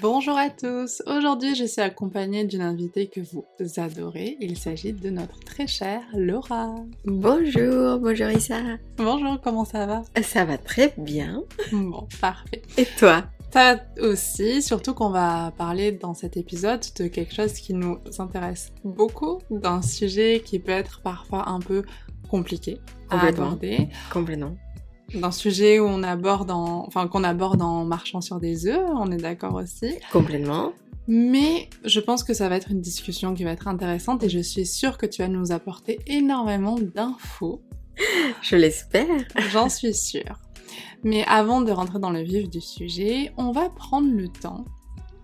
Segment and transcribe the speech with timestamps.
[0.00, 1.02] Bonjour à tous.
[1.06, 3.44] Aujourd'hui, je suis accompagnée d'une invitée que vous
[3.76, 4.36] adorez.
[4.40, 6.74] Il s'agit de notre très chère Laura.
[7.04, 8.60] Bonjour, bonjour Issa.
[8.96, 10.02] Bonjour, comment ça va?
[10.22, 11.42] Ça va très bien.
[11.72, 12.62] Bon, parfait.
[12.76, 13.24] Et toi?
[13.52, 17.98] Ça va aussi, surtout qu'on va parler dans cet épisode de quelque chose qui nous
[18.18, 21.84] intéresse beaucoup, d'un sujet qui peut être parfois un peu
[22.28, 23.88] compliqué à aborder.
[24.12, 24.56] Complètement.
[25.12, 29.10] D'un sujet où on aborde en, enfin qu'on aborde en marchant sur des œufs, on
[29.10, 29.94] est d'accord aussi.
[30.12, 30.72] Complètement.
[31.06, 34.38] Mais je pense que ça va être une discussion qui va être intéressante et je
[34.38, 37.62] suis sûre que tu vas nous apporter énormément d'infos.
[38.42, 39.06] Je l'espère.
[39.52, 40.40] J'en suis sûre.
[41.02, 44.64] Mais avant de rentrer dans le vif du sujet, on va prendre le temps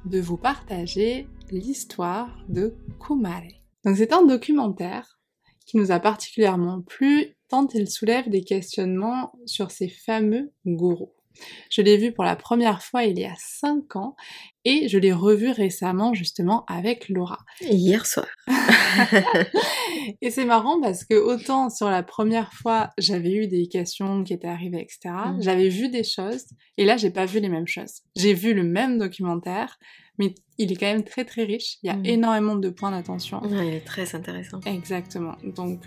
[0.05, 3.43] de vous partager l'histoire de Kumare.
[3.85, 5.20] Donc c'est un documentaire
[5.71, 11.13] qui nous a particulièrement plu tant il soulève des questionnements sur ces fameux gourous.
[11.71, 14.17] Je l'ai vu pour la première fois il y a 5 ans
[14.65, 17.39] et je l'ai revu récemment justement avec Laura.
[17.61, 18.27] Hier soir.
[20.21, 24.33] Et c'est marrant parce que autant sur la première fois, j'avais eu des questions qui
[24.33, 24.99] étaient arrivées, etc.
[25.05, 25.43] Mm.
[25.43, 28.03] J'avais vu des choses, et là, j'ai pas vu les mêmes choses.
[28.17, 29.79] J'ai vu le même documentaire,
[30.19, 31.79] mais il est quand même très très riche.
[31.83, 32.07] Il y a Mm.
[32.07, 33.43] énormément de points d'attention.
[33.43, 34.61] Ouais, il est très intéressant.
[34.67, 35.35] Exactement.
[35.57, 35.81] Donc,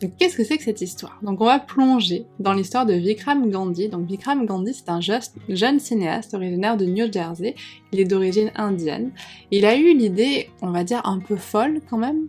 [0.00, 1.18] donc qu'est-ce que c'est que cette histoire?
[1.22, 3.88] Donc, on va plonger dans l'histoire de Vikram Gandhi.
[3.88, 7.54] Donc, Vikram Gandhi, c'est un juste- jeune cinéaste originaire de New Jersey.
[7.92, 9.12] Il est d'origine indienne.
[9.50, 12.26] Il a eu l'idée, on va dire un peu folle quand même,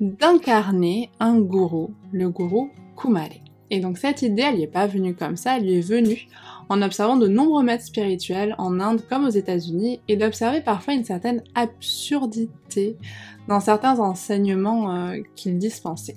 [0.00, 3.28] d'incarner un gourou, le gourou Kumare.
[3.70, 6.28] Et donc cette idée, elle n'y est pas venue comme ça, elle lui est venue
[6.68, 11.04] en observant de nombreux maîtres spirituels en Inde comme aux États-Unis et d'observer parfois une
[11.04, 12.96] certaine absurdité
[13.48, 16.16] dans certains enseignements euh, qu'il dispensait.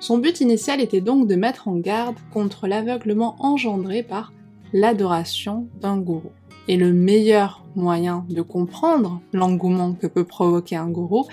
[0.00, 4.32] Son but initial était donc de mettre en garde contre l'aveuglement engendré par
[4.72, 6.32] l'adoration d'un gourou.
[6.68, 11.26] Et le meilleur moyen de comprendre l'engouement que peut provoquer un gourou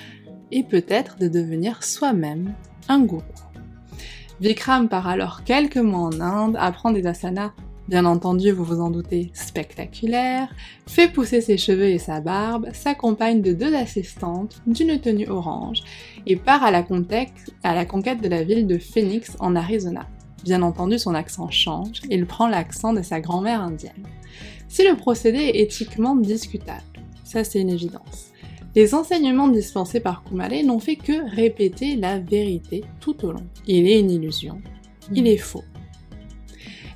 [0.52, 2.54] est peut-être de devenir soi-même
[2.88, 3.24] un gourou.
[4.42, 7.52] Vikram part alors quelques mois en Inde, apprend des asanas,
[7.90, 10.48] bien entendu vous vous en doutez, spectaculaires,
[10.88, 15.84] fait pousser ses cheveux et sa barbe, s'accompagne de deux assistantes, d'une tenue orange,
[16.26, 17.34] et part à la, conquête,
[17.64, 20.08] à la conquête de la ville de Phoenix en Arizona.
[20.46, 24.08] Bien entendu son accent change, il prend l'accent de sa grand-mère indienne.
[24.70, 26.82] Si le procédé est éthiquement discutable,
[27.26, 28.29] ça c'est une évidence.
[28.80, 33.46] Les enseignements dispensés par Kumare n'ont fait que répéter la vérité tout au long.
[33.68, 34.62] Il est une illusion,
[35.14, 35.66] il est faux.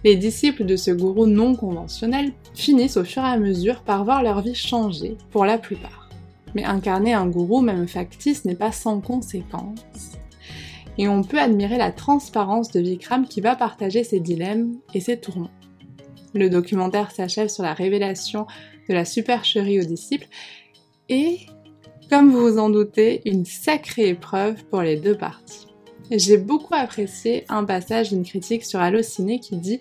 [0.05, 4.23] Les disciples de ce gourou non conventionnel finissent au fur et à mesure par voir
[4.23, 6.09] leur vie changer, pour la plupart.
[6.55, 10.13] Mais incarner un gourou, même factice, n'est pas sans conséquences.
[10.97, 15.19] Et on peut admirer la transparence de Vikram qui va partager ses dilemmes et ses
[15.19, 15.51] tourments.
[16.33, 18.47] Le documentaire s'achève sur la révélation
[18.88, 20.29] de la supercherie aux disciples
[21.09, 21.39] et,
[22.13, 25.66] comme vous vous en doutez, une sacrée épreuve pour les deux parties.
[26.12, 29.79] J'ai beaucoup apprécié un passage d'une critique sur Allociné qui dit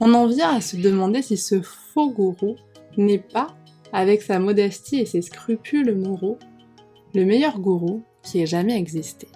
[0.00, 2.56] On en vient à se demander si ce faux gourou
[2.96, 3.54] n'est pas,
[3.92, 6.38] avec sa modestie et ses scrupules moraux,
[7.14, 9.28] le meilleur gourou qui ait jamais existé.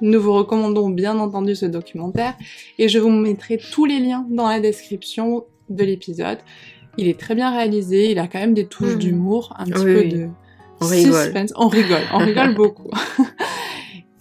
[0.00, 2.34] Nous vous recommandons bien entendu ce documentaire
[2.78, 6.38] et je vous mettrai tous les liens dans la description de l'épisode.
[6.96, 8.98] Il est très bien réalisé, il a quand même des touches Mhm.
[8.98, 10.08] d'humour, un petit Oui, peu oui.
[10.08, 10.28] de
[10.80, 11.24] On rigole.
[11.24, 11.52] suspense.
[11.56, 12.90] On rigole, on rigole beaucoup.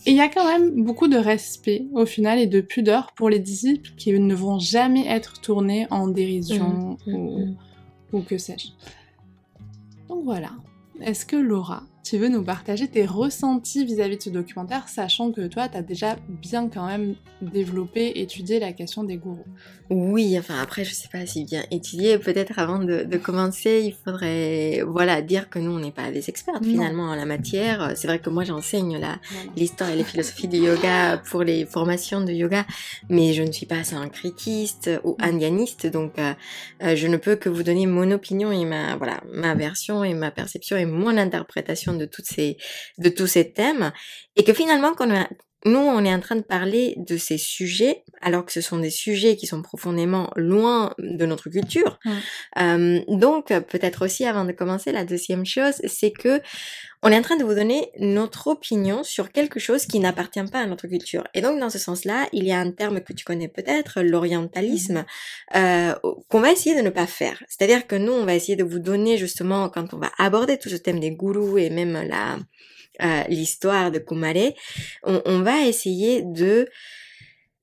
[0.06, 3.30] Et il y a quand même beaucoup de respect au final et de pudeur pour
[3.30, 7.56] les disciples qui ne vont jamais être tournés en dérision Mhm, ou,
[8.18, 8.70] ou que sais-je.
[10.08, 10.52] Donc voilà.
[11.02, 15.48] Est-ce que Laura, tu veux nous partager tes ressentis vis-à-vis de ce documentaire, sachant que
[15.48, 19.46] toi, tu as déjà bien quand même développé, étudié la question des gourous
[19.90, 22.18] Oui, enfin après, je sais pas si bien étudier.
[22.18, 26.30] Peut-être avant de, de commencer, il faudrait, voilà, dire que nous, on n'est pas des
[26.30, 27.92] experts finalement en la matière.
[27.96, 29.00] C'est vrai que moi, j'enseigne
[29.58, 32.66] l'histoire et les philosophies du yoga pour les formations de yoga,
[33.10, 36.34] mais je ne suis pas syncrétiste ou indianiste, donc euh,
[36.84, 40.14] euh, je ne peux que vous donner mon opinion et ma voilà ma version et
[40.14, 42.58] ma perception et mon interprétation de toutes ces
[42.98, 43.92] de tous ces thèmes,
[44.36, 45.30] et que finalement quand on a-
[45.66, 48.92] nous, on est en train de parler de ces sujets, alors que ce sont des
[48.92, 51.98] sujets qui sont profondément loin de notre culture.
[52.60, 56.40] Euh, donc, peut-être aussi, avant de commencer, la deuxième chose, c'est que
[57.04, 60.60] on est en train de vous donner notre opinion sur quelque chose qui n'appartient pas
[60.62, 61.24] à notre culture.
[61.34, 65.06] Et donc, dans ce sens-là, il y a un terme que tu connais peut-être, l'orientalisme,
[65.56, 65.94] euh,
[66.28, 67.44] qu'on va essayer de ne pas faire.
[67.48, 70.70] C'est-à-dire que nous, on va essayer de vous donner justement, quand on va aborder tout
[70.70, 72.40] ce thème des gourous et même la
[73.04, 74.54] euh, l'histoire de Kumare,
[75.04, 76.68] on, on va essayer de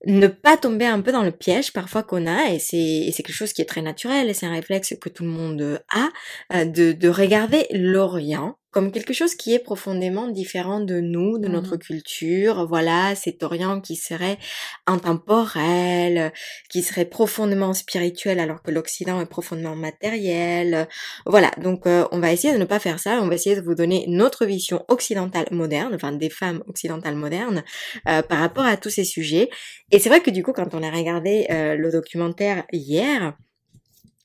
[0.06, 3.52] ne pas tomber un peu dans le piège parfois qu'on a, et c'est quelque chose
[3.52, 6.08] qui est très naturel, et c'est un réflexe que tout le monde a,
[6.54, 11.46] euh, de, de regarder l'Orient comme quelque chose qui est profondément différent de nous, de
[11.46, 12.66] notre mmh culture.
[12.66, 14.36] Voilà, cet Orient qui serait
[14.88, 16.32] intemporel,
[16.70, 20.88] qui serait profondément spirituel alors que l'Occident est profondément matériel.
[21.24, 23.60] Voilà, donc euh, on va essayer de ne pas faire ça, on va essayer de
[23.60, 27.62] vous donner notre vision occidentale moderne, enfin des femmes occidentales modernes,
[28.08, 29.50] euh, par rapport à tous ces sujets.
[29.92, 33.36] Et c'est vrai que du coup, quand on a regardé euh, le documentaire hier,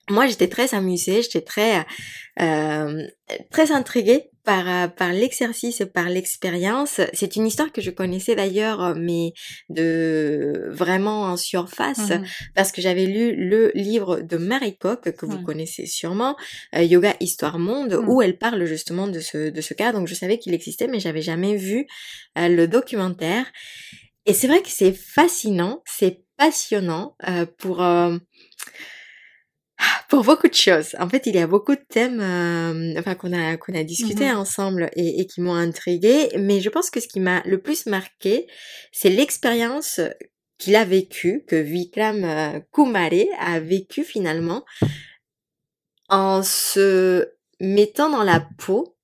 [0.09, 1.85] moi j'étais très amusée, j'étais très
[2.41, 3.03] euh,
[3.51, 7.01] très intriguée par euh, par l'exercice, par l'expérience.
[7.13, 9.33] C'est une histoire que je connaissais d'ailleurs, mais
[9.69, 12.23] de vraiment en surface, mmh
[12.55, 16.35] parce que j'avais lu le livre de Marie Coq que vous connaissez sûrement,
[16.75, 18.09] euh, Yoga Histoire Monde, mmh.
[18.09, 19.91] où elle parle justement de ce de ce cas.
[19.91, 21.85] Donc je savais qu'il existait, mais j'avais jamais vu
[22.35, 23.45] le documentaire.
[24.25, 27.15] Et c'est vrai que c'est fascinant, c'est passionnant
[27.59, 27.81] pour
[30.09, 30.95] pour beaucoup de choses.
[30.99, 34.25] En fait, il y a beaucoup de thèmes, euh, enfin qu'on a qu'on a discuté
[34.31, 36.29] mmh ensemble et, et qui m'ont intrigué.
[36.37, 38.47] Mais je pense que ce qui m'a le plus marqué,
[38.91, 40.01] c'est l'expérience
[40.57, 44.65] qu'il a vécue, que Vikram euh, Kumare a vécu finalement,
[46.09, 47.29] en se
[47.59, 48.97] mettant dans la peau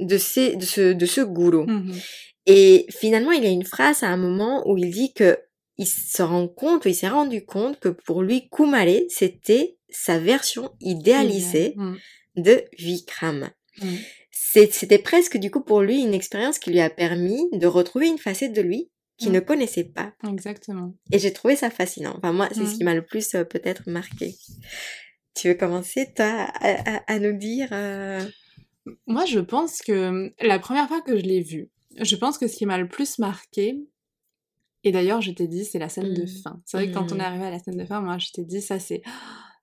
[0.00, 1.64] de, ces, de ce de ce gourou.
[1.66, 1.92] Mmh
[2.46, 5.38] et finalement, il y a une phrase à un moment où il dit que
[5.78, 10.72] il se rend compte, il s'est rendu compte que pour lui, Kumare, c'était sa version
[10.80, 11.94] idéalisée mmh.
[12.36, 13.50] de Vikram.
[13.80, 13.86] Mmh.
[14.30, 18.18] C'était presque du coup pour lui une expérience qui lui a permis de retrouver une
[18.18, 19.34] facette de lui qu'il mmh.
[19.34, 20.12] ne connaissait pas.
[20.28, 20.94] Exactement.
[21.10, 22.14] Et j'ai trouvé ça fascinant.
[22.18, 24.34] Enfin moi, c'est ce qui m'a le plus euh, peut-être marqué.
[25.34, 28.22] Tu veux commencer toi à, nous dire euh?
[29.06, 32.56] Moi, je pense que la première fois que je l'ai vu, je pense que ce
[32.56, 33.78] qui m'a le plus marqué,
[34.84, 36.60] et d'ailleurs, je t'ai dit, c'est la scène de fin.
[36.66, 38.44] C'est vrai que quand on est arrivé à la scène de fin, moi, je t'ai
[38.44, 39.02] dit, ça, c'est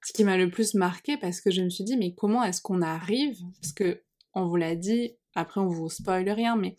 [0.04, 2.62] ce qui m'a le plus marqué parce que je me suis dit, mais comment est-ce
[2.62, 4.04] qu'on arrive Parce que,
[4.34, 6.76] on vous l'a dit, après on vous spoil rien, mais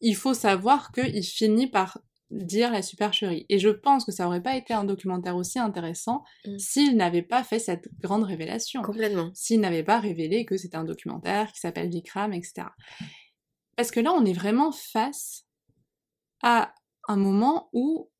[0.00, 1.98] il faut savoir qu'il finit par
[2.30, 3.46] dire la supercherie.
[3.48, 6.58] Et je pense que ça aurait pas été un documentaire aussi intéressant mm.
[6.58, 8.82] s'il n'avait pas fait cette grande révélation.
[8.82, 9.30] Complètement.
[9.34, 12.66] S'il n'avait pas révélé que c'était un documentaire qui s'appelle Vikram, etc.
[13.76, 15.46] Parce que là, on est vraiment face
[16.42, 16.74] à
[17.08, 18.10] un moment où,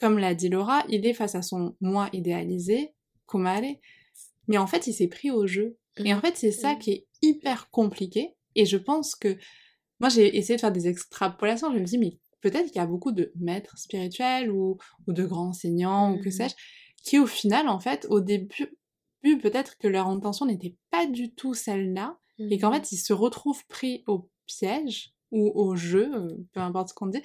[0.00, 2.94] comme l'a dit Laura, il est face à son moi idéalisé,
[3.30, 3.76] Kumare.
[4.48, 5.76] Mais en fait, il s'est pris au jeu.
[5.96, 6.20] Et en mmh.
[6.20, 6.78] fait, c'est ça mmh.
[6.78, 8.34] qui est hyper compliqué.
[8.54, 9.36] Et je pense que
[10.00, 11.72] moi, j'ai essayé de faire des extrapolations.
[11.72, 15.48] Je me dis, mais peut-être qu'il y a beaucoup de maîtres spirituels ou, de grands
[15.48, 16.32] enseignants ou que mmh.
[16.32, 16.54] sais-je,
[17.04, 18.76] qui au final, en fait, au début,
[19.22, 22.16] peut-être que leur intention n'était pas du tout celle-là.
[22.48, 26.88] Et qu'en fait, ils se retrouvent pris au piège ou au jeu, euh, peu importe
[26.88, 27.20] ce qu'on dit.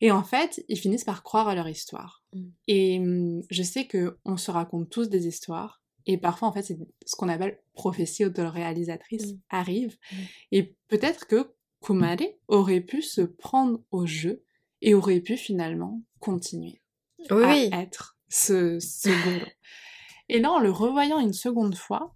[0.00, 2.24] Et en fait, ils finissent par croire à leur histoire.
[2.32, 2.48] Mm.
[2.68, 5.82] Et mm, je sais que on se raconte tous des histoires.
[6.06, 9.38] Et parfois, en fait, c'est ce qu'on appelle prophétie autoréalisatrice mm.
[9.50, 9.96] arrive.
[10.52, 12.16] Et peut-être que Kumare
[12.48, 14.42] aurait pu se prendre au jeu
[14.82, 16.80] et aurait pu finalement continuer
[17.28, 19.10] à être ce, ce
[20.28, 22.14] Et là, en le revoyant une seconde fois,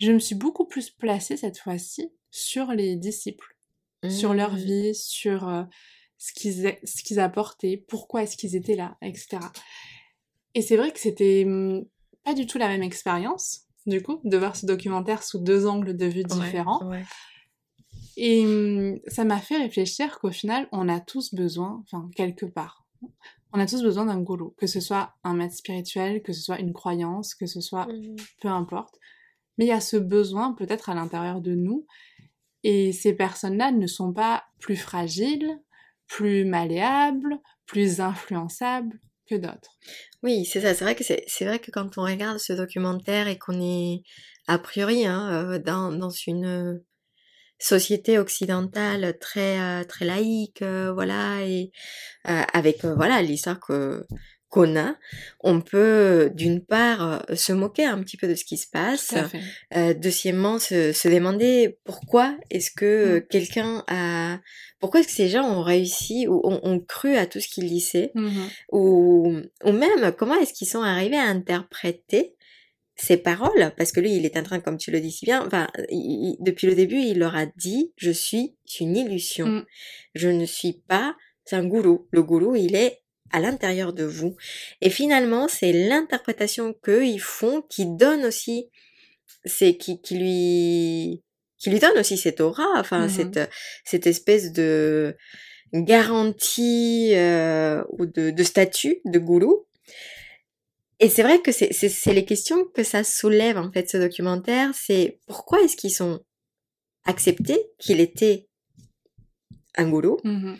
[0.00, 3.56] je me suis beaucoup plus placée cette fois-ci sur les disciples,
[4.08, 5.64] sur leur vie, sur euh,
[6.18, 9.38] ce qu'ils ce qu'ils apportaient, pourquoi est-ce qu'ils étaient là, etc.
[10.54, 11.84] Et c'est vrai que c'était hum,
[12.24, 15.96] pas du tout la même expérience, du coup, de voir ce documentaire sous deux angles
[15.96, 16.90] de vue différents.
[18.16, 22.84] Et hum, ça m'a fait réfléchir qu'au final, on a tous besoin, enfin, quelque part,
[23.52, 26.58] on a tous besoin d'un gourou, que ce soit un maître spirituel, que ce soit
[26.58, 28.98] une croyance, que ce soit mmh peu importe.
[29.56, 31.86] Mais il y a ce besoin peut-être à l'intérieur de nous,
[32.64, 35.60] et ces personnes-là ne sont pas plus fragiles,
[36.08, 38.98] plus malléable, plus influençable
[39.28, 39.78] que d'autres.
[40.22, 40.74] Oui, c'est ça.
[40.74, 44.02] C'est vrai que c'est vrai que quand on regarde ce documentaire et qu'on est
[44.46, 46.82] a priori hein, euh, dans, dans une
[47.58, 51.70] société occidentale très euh, très laïque, euh, voilà, et
[52.24, 54.06] avec voilà l'histoire que
[54.48, 54.96] qu'on a,
[55.40, 59.14] on peut d'une part se moquer un petit peu de ce qui se passe,
[59.76, 63.26] euh, deuxièmement se, se, demander pourquoi est-ce que mmh.
[63.28, 64.38] quelqu'un a,
[64.80, 68.10] pourquoi est-ce que ces gens ont réussi ou ont, cru à tout ce qu'ils disaient,
[68.14, 68.30] mmh
[68.72, 72.34] ou, ou même comment est-ce qu'ils sont arrivés à interpréter
[72.96, 75.46] ces paroles, parce que lui, il est en train, comme tu le dis si bien,
[75.46, 75.68] enfin,
[76.40, 79.46] depuis le début, il leur a dit, je suis une illusion.
[79.46, 79.66] Mmh.
[80.16, 81.14] Je ne suis pas
[81.52, 82.08] un gourou.
[82.10, 84.36] Le gourou, il est à l'intérieur de vous.
[84.80, 88.68] Et finalement, c'est l'interprétation qu'ils font qui donne aussi,
[89.44, 91.22] c'est qui, qui lui,
[91.58, 93.50] qui lui donne aussi cette aura, enfin, mmh cette,
[93.84, 95.16] cette espèce de,
[95.74, 99.66] garantie euh, ou de, de statut de goulou.
[101.00, 104.72] Et c'est vrai que c'est les questions que ça soulève en fait ce documentaire.
[104.74, 106.20] C'est pourquoi est-ce qu'ils sont
[107.04, 108.47] acceptés qu'il était
[109.78, 110.56] un goulou Mhm.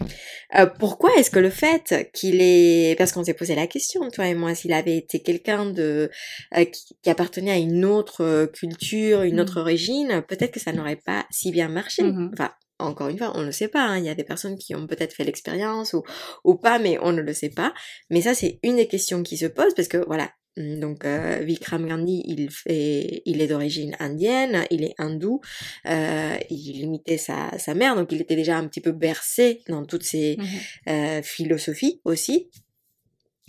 [0.58, 2.96] euh, Pourquoi est-ce que le fait qu'il est...
[2.96, 6.10] Parce qu'on s'est posé la question, toi et moi, s'il avait été quelqu'un de
[6.56, 9.40] euh, qui, qui appartenait à une autre euh, culture, une Mhm.
[9.40, 12.02] autre origine, peut-être que ça n'aurait pas si bien marché.
[12.04, 12.30] Mhm.
[12.32, 13.80] Enfin, encore une fois, on ne le sait pas.
[13.82, 13.98] hein.
[13.98, 16.02] Il y a des personnes qui ont peut-être fait l'expérience ou,
[16.44, 17.74] ou pas, mais on ne le sait pas.
[18.08, 20.30] Mais ça, c'est une des questions qui se posent parce que voilà.
[20.58, 25.40] Donc euh, Vikram Gandhi, il fait, il est d'origine indienne, il est hindou,
[25.86, 29.84] euh, il imitait sa, sa mère, donc il était déjà un petit peu bercé dans
[29.84, 30.46] toutes ces Mhm.
[30.88, 32.50] euh, philosophies aussi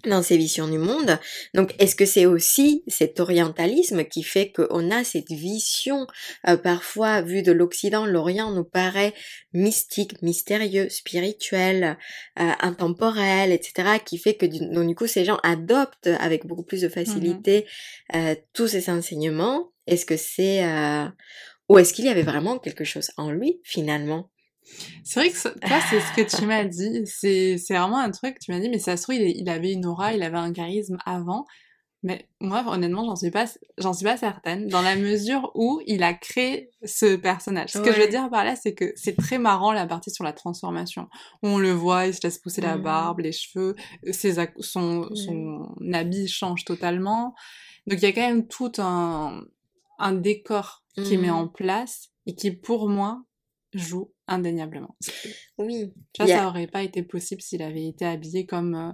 [0.06, 1.20] dans ses visions du monde.
[1.54, 6.08] Donc, est-ce que c'est aussi cet orientalisme qui fait qu'on a cette vision,
[6.48, 9.14] euh, parfois vue de l'Occident, l'Orient nous paraît
[9.54, 11.98] mystique, mystérieux, spirituel,
[12.40, 16.64] euh, intemporel, etc., qui fait que du, donc, du coup ces gens adoptent avec beaucoup
[16.64, 17.66] plus de facilité
[18.16, 19.72] euh, tous ces enseignements.
[19.88, 21.06] Est-ce que c'est euh,
[21.68, 24.30] ou est-ce qu'il y avait vraiment quelque chose en lui finalement?
[25.04, 27.02] C'est vrai que ça- toi, c'est ce que tu m'as dit.
[27.06, 29.72] C'est c'est vraiment un truc, tu m'as dit, mais ça se trouve, il, il avait
[29.74, 31.46] une aura, il avait un charisme avant.
[32.02, 33.44] Mais moi, honnêtement, j'en suis pas,
[33.78, 37.72] j'en suis pas certaine, dans la mesure où il a créé ce personnage.
[37.72, 40.24] Ce que je veux dire par là, c'est que c'est très marrant la partie sur
[40.24, 41.10] la transformation.
[41.44, 42.84] On le voit, il se laisse pousser la Mhm.
[42.84, 43.76] barbe, les cheveux,
[44.12, 47.36] ses, son, son habit change totalement.
[47.86, 49.42] Donc il y a quand même tout un,
[49.98, 51.22] un décor qui Mhm.
[51.22, 53.24] met en place et qui, pour moi,
[53.74, 54.96] joue indéniablement.
[55.58, 55.94] Oui.
[56.14, 58.76] Tu vois, Il y a- ça aurait pas été possible s'il avait été habillé comme,
[58.76, 58.92] euh,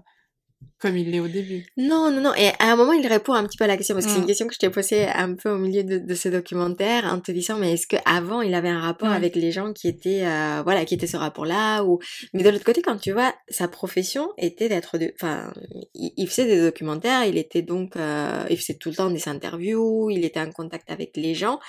[0.79, 1.65] comme il l'est au début.
[1.77, 2.34] Non, non, non.
[2.36, 4.17] Et à un moment, il répond un petit peu à la question, parce que c'est
[4.19, 4.27] une Mm.
[4.27, 7.31] question que je t'ai posée un peu au milieu de, de ce documentaire, en te
[7.31, 9.15] disant, mais est-ce qu'avant, il avait un rapport Ouais.
[9.15, 12.00] avec les gens qui étaient, euh, voilà, qui étaient ce rapport-là, ou...
[12.34, 15.12] Mais de l'autre côté, quand tu vois, sa profession était d'être de...
[15.19, 15.51] Enfin,
[15.93, 17.95] il, il faisait des documentaires, il était donc...
[17.95, 21.60] euh, il faisait tout le temps des interviews, il était en contact avec les gens.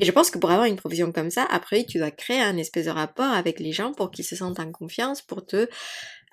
[0.00, 2.56] Et je pense que pour avoir une profession comme ça, après, tu dois créer un
[2.56, 5.68] espèce de rapport avec les gens pour qu'ils se sentent en confiance, pour te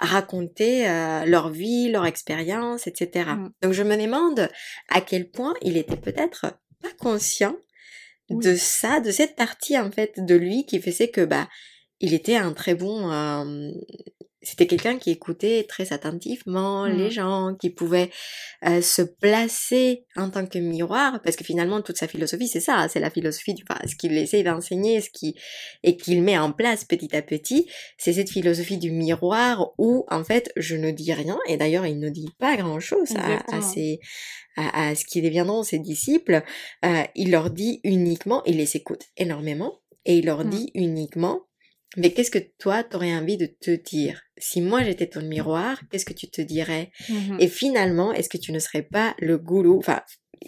[0.01, 3.29] raconter euh, leur vie, leur expérience, etc.
[3.37, 3.49] Mm.
[3.61, 4.49] Donc je me demande
[4.89, 7.55] à quel point il était peut-être pas conscient
[8.29, 11.47] de ça, de cette partie en fait de lui qui faisait que bah
[12.01, 13.71] il était un très bon euh,
[14.43, 16.97] c'était quelqu'un qui écoutait très attentivement Mhm.
[16.97, 18.09] les gens, qui pouvait
[18.67, 22.87] euh, se placer en tant que miroir, parce que finalement toute sa philosophie c'est ça,
[22.89, 25.35] c'est la philosophie du, enfin, ce qu'il essaie d'enseigner, ce qui
[25.83, 30.23] et qu'il met en place petit à petit, c'est cette philosophie du miroir où en
[30.23, 33.99] fait je ne dis rien et d'ailleurs il ne dit pas grand chose à, ses
[34.57, 36.41] à, à ce qui deviendront ses disciples,
[36.83, 40.49] euh, il leur dit uniquement, il les écoute énormément et il leur Mm.
[40.49, 41.41] dit uniquement
[41.97, 44.21] mais qu'est-ce que toi, t'aurais envie de te dire?
[44.37, 46.91] Si moi j'étais ton miroir, qu'est-ce que tu te dirais?
[47.09, 47.37] Mhm.
[47.39, 50.01] Et finalement, est-ce que tu ne serais pas le goulou Enfin,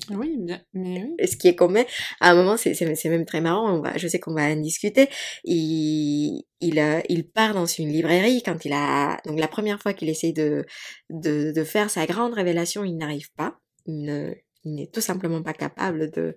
[0.10, 1.28] Oui, bien, mais oui.
[1.28, 1.86] ce qui est même,
[2.20, 4.44] à un moment, c'est, c'est, c'est même très marrant, on va, je sais qu'on va
[4.46, 5.08] en discuter,
[5.44, 9.94] il, il, euh, il part dans une librairie quand il a, donc la première fois
[9.94, 10.66] qu'il essaye de,
[11.10, 14.34] de, de faire sa grande révélation, il n'arrive pas, il ne,
[14.64, 16.34] il n'est tout simplement pas capable de,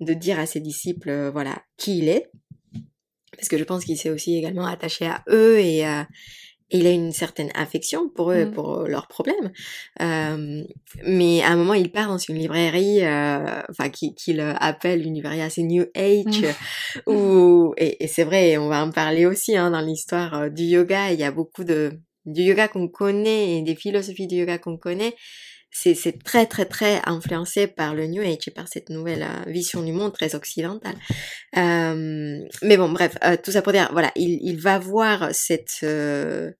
[0.00, 2.26] de dire à ses disciples, voilà, qui il est,
[3.36, 6.02] parce que je pense qu'il s'est aussi également attaché à eux et, euh,
[6.70, 8.50] et il a une certaine affection pour eux et Mm.
[8.52, 9.52] pour leurs problèmes.
[10.00, 10.64] Euh,
[11.04, 15.14] mais à un moment, il part dans une librairie, euh, enfin, qui- qu'il appelle une
[15.14, 16.44] librairie assez New Age,
[17.06, 20.64] où, et, et c'est vrai, on va en parler aussi hein, dans l'histoire euh, du
[20.64, 21.12] yoga.
[21.12, 21.92] Il y a beaucoup de
[22.24, 25.14] du yoga qu'on connaît et des philosophies du yoga qu'on connaît.
[25.70, 29.50] C'est, c'est très très très influencé par le New Age et par cette nouvelle euh,
[29.50, 30.94] vision du monde très occidentale.
[31.56, 35.80] Euh, mais bon, bref, euh, tout ça pour dire, voilà, il, il va voir cette
[35.82, 36.50] euh,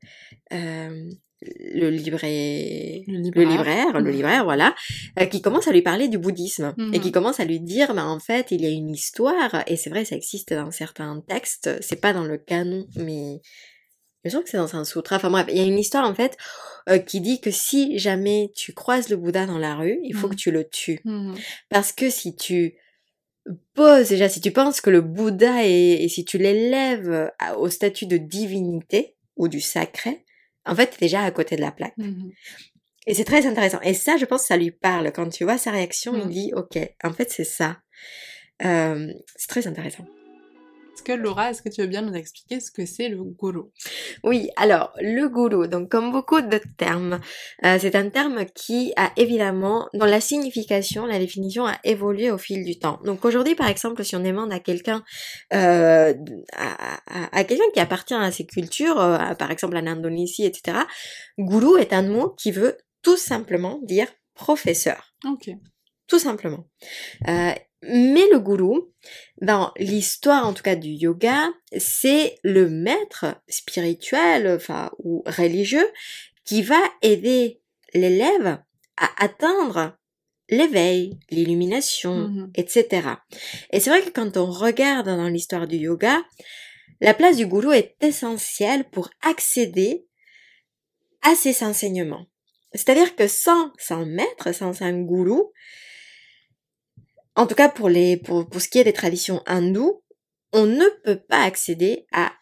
[0.53, 1.11] euh,
[1.41, 3.49] le libraire, Le le libraire.
[3.49, 4.75] libraire, le libraire, voilà,
[5.19, 8.07] euh, qui commence à lui parler du bouddhisme et qui commence à lui dire, bah,
[8.07, 11.71] en fait, il y a une histoire, et c'est vrai, ça existe dans certains textes,
[11.83, 13.41] c'est pas dans le canon, mais
[14.29, 15.17] je sens que c'est dans un sutra.
[15.17, 16.37] Enfin bref, il y a une histoire, en fait,
[16.89, 20.27] euh, qui dit que si jamais tu croises le Bouddha dans la rue, il faut
[20.29, 20.35] Mhm.
[20.35, 21.01] que tu le tues.
[21.05, 21.35] Mhm.
[21.69, 22.75] Parce que si tu
[23.75, 28.07] poses déjà, si tu penses que le Bouddha est, et si tu l'élèves au statut
[28.07, 30.25] de divinité ou du sacré,
[30.65, 31.97] en fait, t'es déjà à côté de la plaque.
[31.97, 32.33] Mhm.
[33.09, 33.81] Et c'est très intéressant.
[33.83, 35.13] Et ça, je pense que ça lui parle.
[35.13, 36.31] Quand tu vois sa réaction, il Mm.
[36.31, 37.79] dit, ok, en fait, c'est ça.
[38.65, 40.05] Euh, c'est très intéressant.
[40.97, 43.65] Est-ce que Laura, est-ce que tu veux bien nous expliquer ce que c'est le guru
[44.25, 47.21] Oui, alors le guru, donc comme beaucoup de termes,
[47.67, 52.39] euh, c'est un terme qui a évidemment, dans la signification, la définition a évolué au
[52.39, 52.99] fil du temps.
[53.05, 55.05] Donc aujourd'hui, par exemple, si on demande à quelqu'un,
[55.53, 56.15] euh,
[56.55, 60.79] à, quelqu'un qui appartient à ces cultures, euh, par exemple en Indonésie, etc.,
[61.39, 65.13] guru est un mot qui veut tout simplement dire professeur.
[65.27, 65.51] Ok.
[66.07, 66.69] Tout simplement.
[67.29, 68.93] Euh, mais le gourou,
[69.41, 75.89] dans l'histoire en tout cas du yoga, c'est le maître spirituel, enfin, ou religieux,
[76.45, 77.61] qui va aider
[77.93, 78.59] l'élève
[78.97, 79.97] à atteindre
[80.49, 82.51] l'éveil, l'illumination, mm-hmm.
[82.55, 83.09] etc.
[83.71, 86.23] Et c'est vrai que quand on regarde dans l'histoire du yoga,
[87.01, 90.07] la place du gourou est essentielle pour accéder
[91.23, 92.27] à ces enseignements.
[92.73, 95.53] C'est-à-dire que sans un maître, sans un gourou,
[97.37, 100.03] en tout cas pour les pour, pour ce qui est des traditions hindoues,
[100.53, 102.33] on ne peut pas accéder à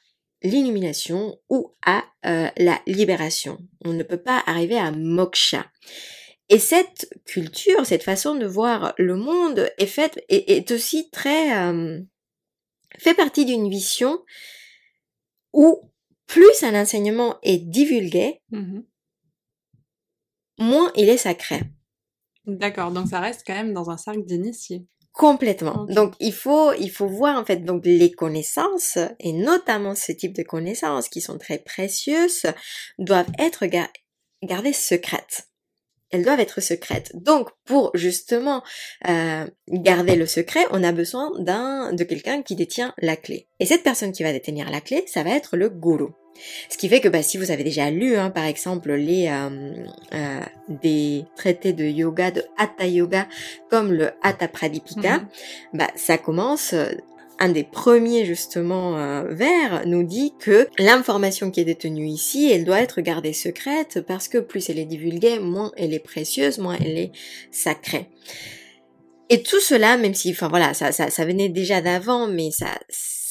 [0.42, 3.58] l'illumination ou à euh, la libération.
[3.84, 5.66] On ne peut pas arriver à moksha.
[6.50, 12.00] Et cette culture, cette façon de voir le monde est faite est, aussi très euh,
[12.98, 14.22] fait partie d'une vision
[15.52, 15.90] où
[16.26, 18.80] plus un enseignement est divulgué, mmh
[20.56, 21.62] moins il est sacré.
[22.46, 24.84] D'accord, donc ça reste quand même dans un cercle d'initiés.
[25.14, 25.86] Complètement.
[25.88, 30.34] Donc il faut il faut voir en fait donc les connaissances et notamment ce type
[30.34, 32.46] de connaissances qui sont très précieuses
[32.98, 33.64] doivent être
[34.42, 35.48] gardées secrètes.
[36.10, 37.12] Elles doivent être secrètes.
[37.14, 38.64] Donc pour justement
[39.08, 43.48] euh, garder le secret, on a besoin d'un de quelqu'un qui détient la clé.
[43.60, 46.10] Et cette personne qui va détenir la clé, ça va être le gourou.
[46.68, 49.74] Ce qui fait que bah, si vous avez déjà lu, hein, par exemple, les euh,
[50.12, 53.28] euh, des traités de yoga, de hatha yoga,
[53.70, 55.26] comme le hatha pradipika, mhm.
[55.74, 56.72] bah, ça commence.
[56.72, 56.92] Euh,
[57.40, 58.92] un des premiers justement
[59.28, 64.28] vers nous dit que l'information qui est détenue ici, elle doit être gardée secrète parce
[64.28, 67.10] que plus elle est divulguée, moins elle est précieuse, moins elle est
[67.50, 68.08] sacrée.
[69.30, 72.68] Et tout cela, même si, enfin voilà, ça, ça, ça venait déjà d'avant, mais ça,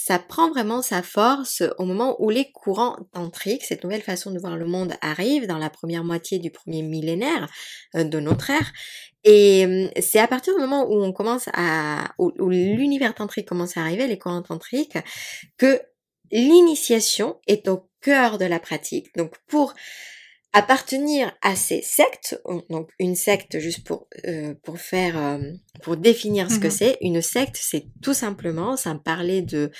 [0.05, 4.39] ça prend vraiment sa force au moment où les courants tantriques, cette nouvelle façon de
[4.39, 7.47] voir le monde, arrive dans la première moitié du premier millénaire
[7.95, 8.73] euh, de notre ère.
[9.23, 13.77] Et hum, c'est à partir du moment où on commence à, où, l'univers tantrique commence
[13.77, 14.97] à arriver, les courants tantriques,
[15.57, 15.81] que
[16.33, 19.07] l'initiation est au cœur de la pratique.
[19.15, 19.73] Donc pour
[20.53, 22.39] appartenir à ces sectes,
[22.69, 25.39] donc une secte juste pour euh, pour faire euh,
[25.81, 26.71] pour définir ce que mhm.
[26.71, 29.71] c'est, une secte c'est tout simplement sans parler de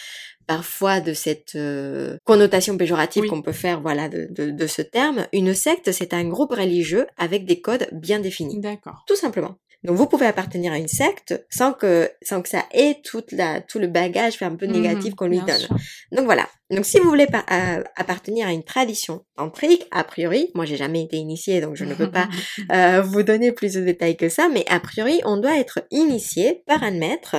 [0.48, 5.28] parfois de cette euh, connotation péjorative qu'on peut faire voilà de, de, de, ce terme,
[5.32, 8.60] une secte c'est un groupe religieux avec des codes bien définis.
[8.60, 9.04] D'accord.
[9.08, 9.56] Tout simplement.
[9.84, 13.62] Donc vous pouvez appartenir à une secte sans que sans que ça ait toute la
[13.62, 15.68] tout le bagage un peu mhm, négatif qu'on lui donne.
[16.12, 16.48] Donc voilà.
[16.74, 21.04] Donc si vous voulez euh, appartenir à une tradition tantrique, a priori, moi j'ai jamais
[21.04, 22.28] été initiée donc je ne peux pas
[22.72, 26.64] euh, vous donner plus de détails que ça, mais a priori on doit être initié
[26.66, 27.36] par un maître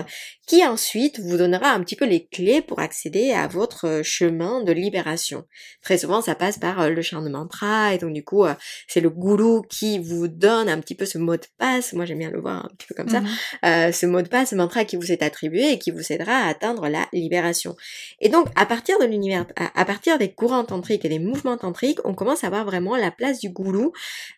[0.47, 4.73] qui ensuite vous donnera un petit peu les clés pour accéder à votre chemin de
[4.73, 5.44] libération.
[5.83, 8.44] Très souvent ça passe par euh, le chant de mantra et donc du coup
[8.87, 11.92] c'est le gourou qui vous donne un petit peu ce mot de passe.
[11.92, 13.20] Moi j'aime bien le voir un petit peu comme ça.
[13.20, 13.92] Mhm.
[13.92, 16.49] ce mot de passe, ce mantra qui vous est attribué et qui vous aidera à
[16.49, 17.77] atteindre la libération.
[18.20, 22.14] Et donc à partir de à, partir des courants tantriques et des mouvements tantriques, on
[22.14, 23.92] commence à voir vraiment la place du gourou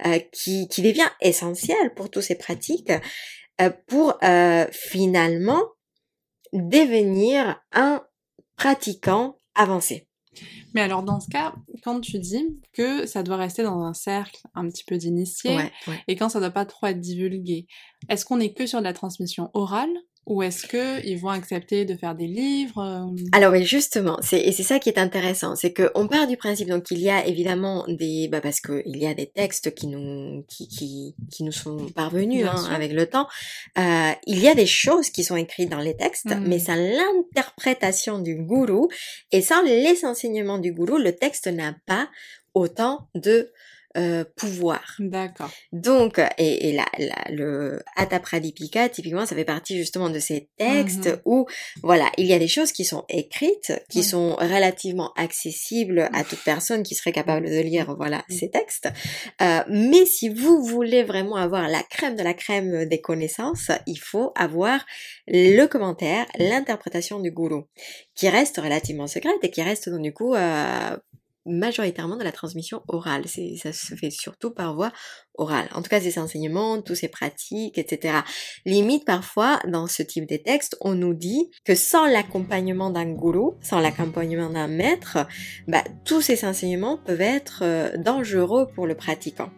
[0.07, 2.92] euh, qui, devient essentiel pour toutes ces pratiques
[3.61, 5.62] euh, pour euh, finalement
[6.53, 8.03] devenir un
[8.57, 10.09] pratiquant avancé.
[10.75, 14.42] Mais alors dans ce cas, quand tu dis que ça doit rester dans un cercle
[14.55, 15.57] un petit peu d'initiés
[16.07, 17.66] et quand ça ne doit pas trop être divulgué,
[18.11, 19.96] est-ce qu'on est que sur de la transmission orale
[20.27, 23.27] ou est-ce que ils vont accepter de faire des livres euh?
[23.33, 26.37] Alors oui, justement, c'est et c'est ça qui est intéressant, c'est que on part du
[26.37, 29.75] principe donc il y a évidemment des bah parce que il y a des textes
[29.75, 33.29] qui nous qui qui, qui nous sont parvenus hein, avec le temps.
[33.79, 36.45] Euh, il y a des choses qui sont écrites dans les textes, mmh.
[36.47, 38.89] mais sans l'interprétation du gourou
[39.31, 42.09] et sans les enseignements du gourou, le texte n'a pas
[42.55, 43.53] autant de
[43.97, 44.83] euh, pouvoir.
[44.99, 45.51] D'accord.
[45.73, 46.87] Donc, et, et la,
[47.31, 51.21] le Hatha Pradipika, typiquement, ça fait partie justement de ces textes mhm.
[51.25, 51.47] où,
[51.83, 56.43] voilà, il y a des choses qui sont écrites, qui sont relativement accessibles à toute
[56.45, 58.89] personne qui serait capable de lire, voilà, ces textes.
[59.41, 63.99] Euh, mais si vous voulez vraiment avoir la crème de la crème des connaissances, il
[63.99, 64.85] faut avoir
[65.27, 67.65] le commentaire, l'interprétation du gourou,
[68.15, 70.97] qui reste relativement secrète et qui reste donc du coup euh,
[71.47, 73.25] majoritairement de la transmission orale.
[73.29, 74.93] Ça se fait surtout par voie
[75.35, 75.69] orale.
[75.75, 78.19] En tout cas, ces enseignements, tous ces pratiques, etc.
[78.65, 83.57] Limite, parfois, dans ce type de textes, on nous dit que sans l'accompagnement d'un gourou,
[83.63, 85.19] sans l'accompagnement d'un maître,
[85.69, 89.51] bah, tous ces enseignements peuvent être euh, dangereux pour le pratiquant.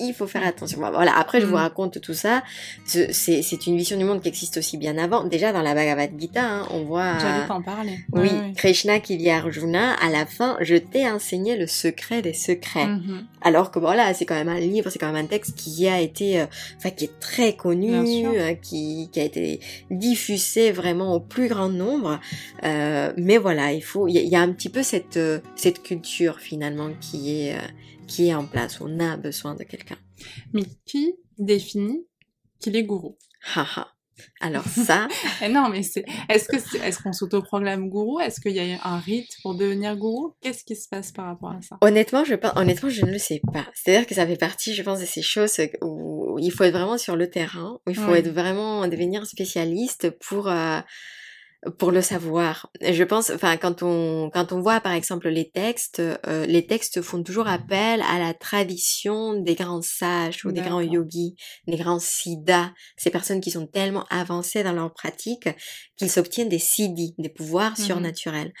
[0.00, 0.78] Il faut faire attention.
[0.78, 1.66] Voilà, après je vous mm.
[1.66, 2.42] raconte tout ça.
[2.84, 5.24] C'est une vision du monde qui existe aussi bien avant.
[5.24, 7.18] Déjà dans la Bhagavad Gita, hein, on voit...
[7.18, 7.98] J'allais t'en parler.
[8.12, 12.32] Oui, Krishna qui dit à Arjuna, à la fin, je t'ai enseigné le secret des
[12.32, 12.86] secrets.
[12.86, 13.24] Mm-hmm.
[13.42, 16.00] Alors que voilà, c'est quand même un livre, c'est quand même un texte qui a
[16.00, 16.40] été...
[16.40, 16.46] Euh,
[16.76, 21.68] enfin, qui est très connu, euh, qui, qui, a été diffusé vraiment au plus grand
[21.68, 22.20] nombre.
[22.64, 24.08] Euh, mais voilà, il faut...
[24.08, 25.18] Il y, a un petit peu cette,
[25.56, 27.56] cette culture finalement qui est
[28.12, 28.78] qui est en place.
[28.82, 29.96] On a besoin de quelqu'un.
[30.52, 32.06] Mais qui définit
[32.60, 33.16] qu'il est gourou?
[33.54, 33.88] Haha.
[34.40, 35.08] Alors ça.
[35.42, 36.04] Eh non, mais c'est.
[36.28, 38.20] Est-ce que est-ce qu'on s'autoproclame gourou?
[38.20, 40.34] Est-ce qu'il y a un rite pour devenir gourou?
[40.42, 41.78] Qu'est-ce qui se passe par rapport à ça?
[41.80, 42.52] Honnêtement, je pense.
[42.54, 43.66] Honnêtement, je ne le sais pas.
[43.74, 46.98] C'est-à-dire que ça fait partie, je pense, de ces choses où il faut être vraiment
[46.98, 50.48] sur le terrain, où il faut être vraiment devenir spécialiste pour.
[50.48, 50.80] Euh,
[51.78, 52.70] pour le savoir.
[52.80, 57.02] Je pense, enfin, quand on quand on voit par exemple les textes, euh, les textes
[57.02, 61.36] font toujours appel à la tradition des grands sages ou des grands yogis,
[61.68, 65.48] des grands siddhas, ces personnes qui sont tellement avancées dans leur pratique
[65.96, 68.52] qu'ils s'obtiennent des siddhis, des pouvoirs mmh surnaturels.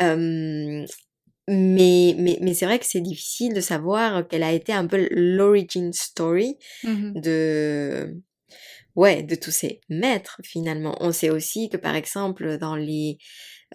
[0.00, 5.08] mais mais, mais c'est vrai que c'est difficile de savoir quelle a été un peu
[5.10, 8.22] l'origin story mmh de
[8.98, 10.96] ouais, de tous ces maîtres finalement.
[11.00, 13.18] On sait aussi que par exemple dans les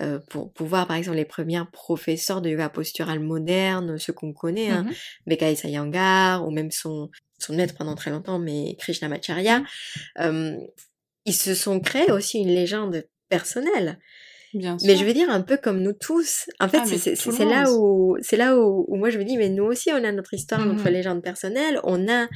[0.02, 4.70] euh, pour, pouvoir par exemple les premiers professeurs de yoga postural moderne, ceux qu'on connaît,
[4.70, 4.86] hein,
[5.26, 7.10] mmh Sayangar ou même son
[7.40, 9.66] son maître pendant très longtemps, mais Krishnamacharya, mmh.
[10.20, 10.58] euh,
[11.26, 14.00] ils se sont créés aussi une légende personnelle.
[14.54, 16.46] Mais je veux dire un peu comme nous tous.
[16.60, 16.86] En fait, ah,
[17.16, 20.12] c'est là où c'est là où, moi je me dis mais nous aussi on a
[20.12, 21.80] notre histoire, notre mmh légende personnelle.
[21.84, 22.28] On a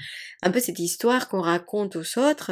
[0.41, 2.51] un peu cette histoire qu'on raconte aux autres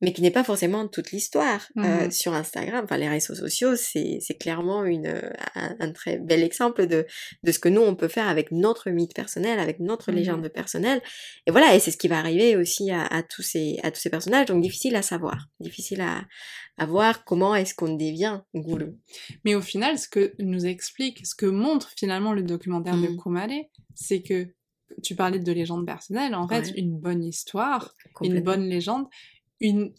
[0.00, 1.68] mais qui n'est pas forcément toute l'histoire.
[1.76, 5.20] Euh, mmh sur Instagram, enfin les réseaux sociaux, c'est clairement une,
[5.54, 7.06] un, très bel exemple de,
[7.42, 10.48] de ce que nous on peut faire avec notre mythe personnel, avec notre mmh légende
[10.48, 11.00] personnelle.
[11.46, 14.00] Et voilà, et c'est ce qui va arriver aussi à, à, tous ces à tous
[14.00, 14.46] ces personnages.
[14.46, 16.24] Donc difficile à savoir, difficile à,
[16.78, 18.98] à voir comment est-ce qu'on devient goulou.
[19.44, 23.16] Mais au final, ce que nous explique, ce que montre finalement le documentaire de mmh.
[23.18, 23.48] Kumare,
[23.94, 24.48] c'est que
[25.02, 29.06] tu parlais de légende personnelle, en fait, une bonne histoire, une bonne légende,
[29.60, 29.92] une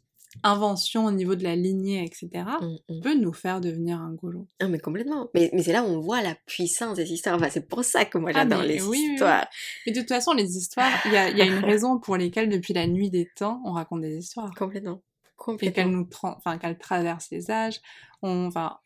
[0.43, 3.01] invention au niveau de la lignée, etc., mmh, mmh.
[3.01, 4.47] peut nous faire devenir un goulot.
[4.59, 5.29] Ah, mais complètement.
[5.33, 7.35] Mais, mais c'est là où on voit la puissance des histoires.
[7.35, 9.47] Enfin, c'est pour ça que moi ah, j'adore les histoires.
[9.85, 12.49] Mais de toute façon, les histoires, il y a, y a, une raison pour lesquelles,
[12.49, 14.51] depuis la nuit des temps, on raconte des histoires.
[14.55, 15.01] Complètement.
[15.35, 15.69] Complètement.
[15.69, 17.81] Et qu'elles nous enfin, qu'elles traversent les âges.
[18.21, 18.77] On, enfin,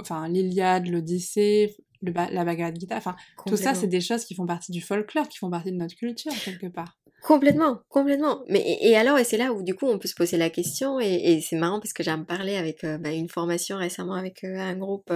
[0.00, 4.70] enfin, l'Iliade, l'Odyssée, la Bhagavad Gita, enfin, tout ça, c'est des choses qui font partie
[4.70, 6.96] du folklore, qui font partie de notre culture, quelque part.
[7.26, 8.44] Complètement, complètement.
[8.48, 11.00] Mais et, alors, et c'est là où du coup on peut se poser la question,
[11.00, 14.56] et, c'est marrant parce que j'ai parlé avec euh, bah, une formation récemment avec euh,
[14.56, 15.12] un groupe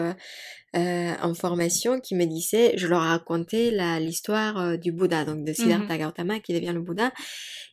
[0.76, 5.96] euh, en formation qui me disait, je leur racontais l'histoire du Bouddha, donc de Siddhartha
[5.96, 7.12] mmh Gautama qui devient le Bouddha,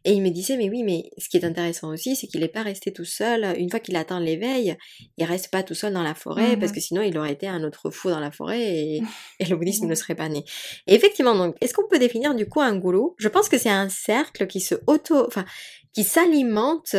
[0.05, 2.47] et il me disait, mais oui, mais ce qui est intéressant aussi, c'est qu'il n'est
[2.47, 3.55] pas resté tout seul.
[3.57, 4.77] Une fois qu'il atteint l'éveil,
[5.17, 7.63] il reste pas tout seul dans la forêt, parce que sinon il aurait été un
[7.63, 9.01] autre fou dans la forêt et,
[9.49, 10.43] le bouddhisme ne serait pas né.
[10.87, 13.69] Et effectivement, donc, est-ce qu'on peut définir du coup un gourou Je pense que c'est
[13.69, 15.45] un cercle qui se auto, enfin,
[15.93, 16.95] qui s'alimente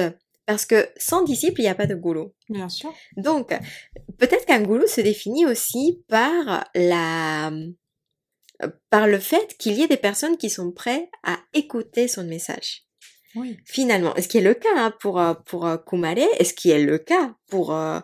[0.48, 2.34] parce que sans disciple, il n'y a pas de goulot.
[2.48, 2.90] Bien sûr.
[3.18, 3.50] Donc,
[4.16, 7.52] peut-être qu'un goulot se définit aussi par la,
[8.88, 12.84] par le fait qu'il y ait des personnes qui sont prêtes à écouter son message.
[13.34, 13.58] Oui.
[13.66, 16.96] Finalement, ce qui est le cas hein, pour pour Kumare, et ce qui est le
[16.96, 18.00] cas pour euh,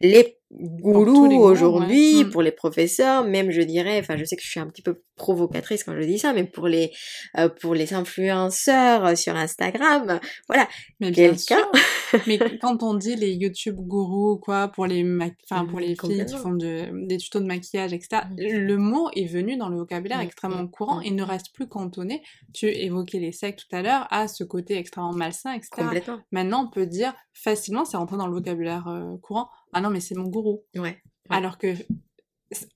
[0.00, 2.30] les gourous aujourd'hui, mm.
[2.30, 5.02] pour les professeurs, même je dirais, enfin je sais que je suis un petit peu
[5.16, 6.92] provocatrice quand je dis ça, mais pour les
[7.36, 10.68] euh, pour les influenceurs euh, sur Instagram, voilà,
[11.00, 11.64] mais quelqu'un.
[12.26, 15.04] mais quand on dit les YouTube gourous quoi, pour les
[15.50, 18.22] enfin pour les filles qui font de, des tutos de maquillage, etc.
[18.30, 18.36] Mm.
[18.38, 20.22] Le mot est venu dans le vocabulaire mm.
[20.22, 22.22] extrêmement courant et ne reste plus cantonné.
[22.54, 26.02] Tu évoquais les sectes tout à l'heure à ce côté extrêmement malsain, etc.
[26.30, 30.00] Maintenant on peut dire facilement, c'est rentré dans le vocabulaire euh, courant ah non mais
[30.00, 30.64] c'est mon gourou.
[30.74, 30.96] Ouais.
[31.28, 31.74] Alors que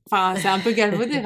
[0.05, 1.23] enfin c'est un peu galvaudé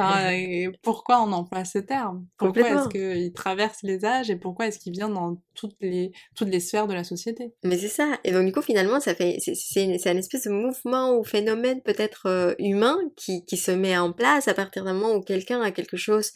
[0.83, 2.29] pourquoi on emploie ce terme?
[2.39, 6.47] Pourquoi est-ce qu'il traverse les âges et pourquoi est-ce qu'il vient dans toutes les toutes
[6.49, 7.55] les sphères de la société?
[7.65, 11.19] Mais c'est ça et donc du coup finalement ça fait c'est un espèce de mouvement
[11.19, 15.17] ou phénomène peut-être euh, humain qui qui se met en place à partir d'un moment
[15.17, 16.31] où quelqu'un a quelque chose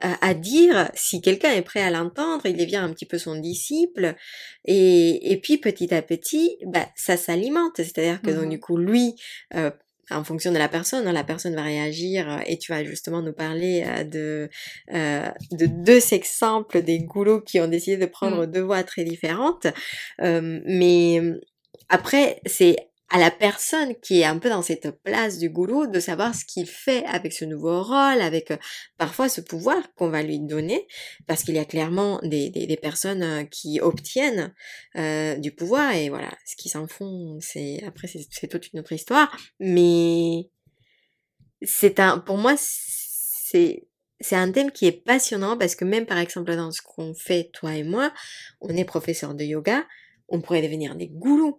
[0.00, 4.14] à dire, si quelqu'un est prêt à l'entendre, il devient un petit peu son disciple,
[4.64, 8.76] et, et puis petit à petit, bah, ça s'alimente, c'est-à-dire que donc, mmh du coup,
[8.76, 9.14] lui,
[9.54, 9.70] euh,
[10.10, 13.20] en fonction de la personne, hein, la personne va réagir euh, et tu vas justement
[13.22, 14.48] nous parler euh, de,
[14.94, 18.50] euh, de deux exemples des goulots qui ont décidé de prendre Mm.
[18.50, 19.66] deux voies très différentes.
[20.22, 21.20] Euh, mais
[21.90, 22.76] après, c'est
[23.10, 26.44] à la personne qui est un peu dans cette place du goulot de savoir ce
[26.44, 28.56] qu'il fait avec ce nouveau rôle, avec euh,
[28.98, 30.86] parfois ce pouvoir qu'on va lui donner,
[31.26, 34.52] parce qu'il y a clairement des, des, des personnes euh, qui obtiennent
[34.96, 38.80] euh, du pouvoir et voilà, ce qu'ils s'en font, c'est après c'est c'est toute une
[38.80, 40.50] autre histoire, mais
[41.62, 43.88] c'est un, pour moi c'est
[44.20, 47.50] c'est un thème qui est passionnant parce que même par exemple dans ce qu'on fait
[47.52, 48.12] toi et moi,
[48.60, 49.86] on est professeur de yoga,
[50.28, 51.58] on pourrait devenir des gourous.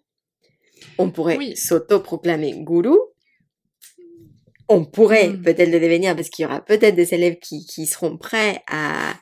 [0.98, 1.56] On pourrait Oui.
[1.56, 2.98] s'auto-proclamer gourou.
[4.72, 5.42] On pourrait Mm.
[5.42, 9.14] peut-être le devenir parce qu'il y aura peut-être des élèves qui, qui seront prêts à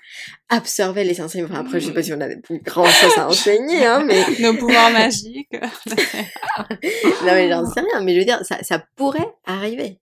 [0.50, 1.52] absorber les enseignements.
[1.54, 4.22] Enfin, après, je sais pas si on a plus grandes choses à enseigner, hein, mais
[4.42, 5.48] Nos pouvoirs magiques.
[5.54, 8.02] non, mais j'en sais rien.
[8.02, 10.00] Mais je veux dire, ça, ça pourrait arriver.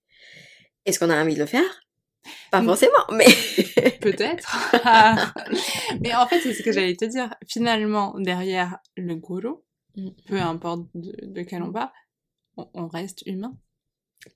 [0.86, 1.82] Est-ce qu'on a envie de le faire?
[2.52, 2.66] Pas Mm.
[2.66, 3.26] forcément, mais
[4.02, 4.58] Peut-être.
[6.02, 7.30] Mais en fait, c'est ce que j'allais te dire.
[7.48, 9.62] Finalement, derrière le gourou,
[9.98, 10.10] Mm.
[10.28, 11.94] peu importe de, de quel on va,
[12.58, 13.56] on, on reste humain.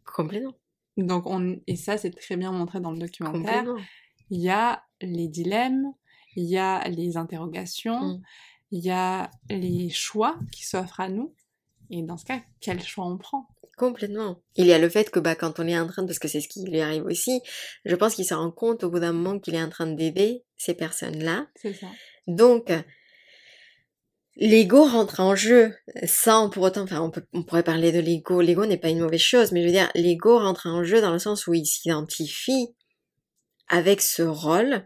[0.06, 0.56] complètement.
[0.98, 3.64] Donc, on, et ça, c'est très bien montré dans le documentaire.
[3.64, 3.82] complètement.
[4.30, 5.94] Il y a les dilemmes,
[6.36, 8.22] il y a les interrogations, Mm.
[8.72, 11.34] il y a les choix qui s'offrent à nous.
[11.90, 13.48] Et dans ce cas, quel choix on prend?
[13.78, 14.42] Complètement.
[14.58, 16.28] Il y a le fait que bah, quand on est en train, de- parce que
[16.28, 17.42] c'est ce qui lui arrive aussi,
[17.86, 20.44] je pense qu'il se rend compte au bout d'un moment qu'il est en train d'aider
[20.58, 21.48] ces personnes-là.
[21.56, 21.88] C'est ça.
[22.28, 22.72] Donc,
[24.40, 25.76] l'ego rentre en jeu.
[26.06, 29.02] Sans pour autant, enfin on, peut, on pourrait parler de l'ego, l'ego n'est pas une
[29.02, 31.66] mauvaise chose, mais je veux dire, l'ego rentre en jeu dans le sens où il
[31.66, 32.70] s'identifie
[33.68, 34.86] avec ce rôle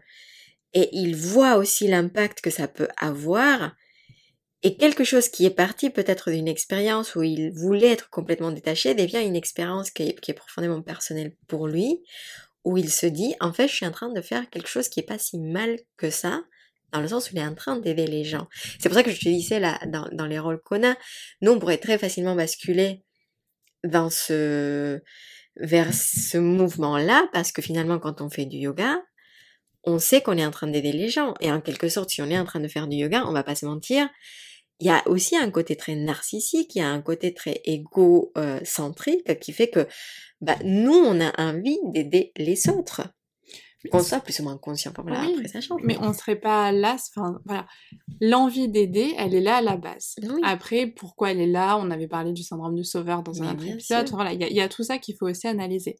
[0.74, 3.74] et il voit aussi l'impact que ça peut avoir.
[4.62, 8.94] Et quelque chose qui est parti peut-être d'une expérience où il voulait être complètement détaché
[8.94, 12.02] devient une expérience qui est, profondément personnelle pour lui,
[12.64, 15.00] où il se dit, en fait, je suis en train de faire quelque chose qui
[15.00, 16.42] est pas si mal que ça,
[16.94, 18.46] dans le sens où il est en train d'aider les gens.
[18.78, 20.94] C'est pour ça que je te disais là, dans, les rôles qu'on a,
[21.40, 23.02] nous on pourrait très facilement basculer
[23.82, 25.00] dans ce,
[25.56, 29.02] vers ce mouvement-là, parce que finalement quand on fait du yoga,
[29.82, 31.34] on sait qu'on est en train d'aider les gens.
[31.40, 33.42] Et en quelque sorte, si on est en train de faire du yoga, on va
[33.42, 34.08] pas se mentir,
[34.80, 39.38] il y a aussi un côté très narcissique, il y a un côté très égocentrique
[39.40, 39.86] qui fait que
[40.40, 43.02] bah, nous, on a envie d'aider les autres.
[44.02, 44.92] Soit plus ou moins conscient.
[45.04, 45.80] Oui, après ça change.
[45.84, 47.66] Mais on serait pas là, enfin voilà.
[48.20, 50.14] L'envie d'aider, elle est là à la base.
[50.22, 50.40] Oui.
[50.42, 51.76] Après, pourquoi elle est là?
[51.78, 54.06] On avait parlé du syndrome du sauveur dans un autre épisode.
[54.14, 55.96] voilà, il y, a- il y a tout ça qu'il faut aussi analyser.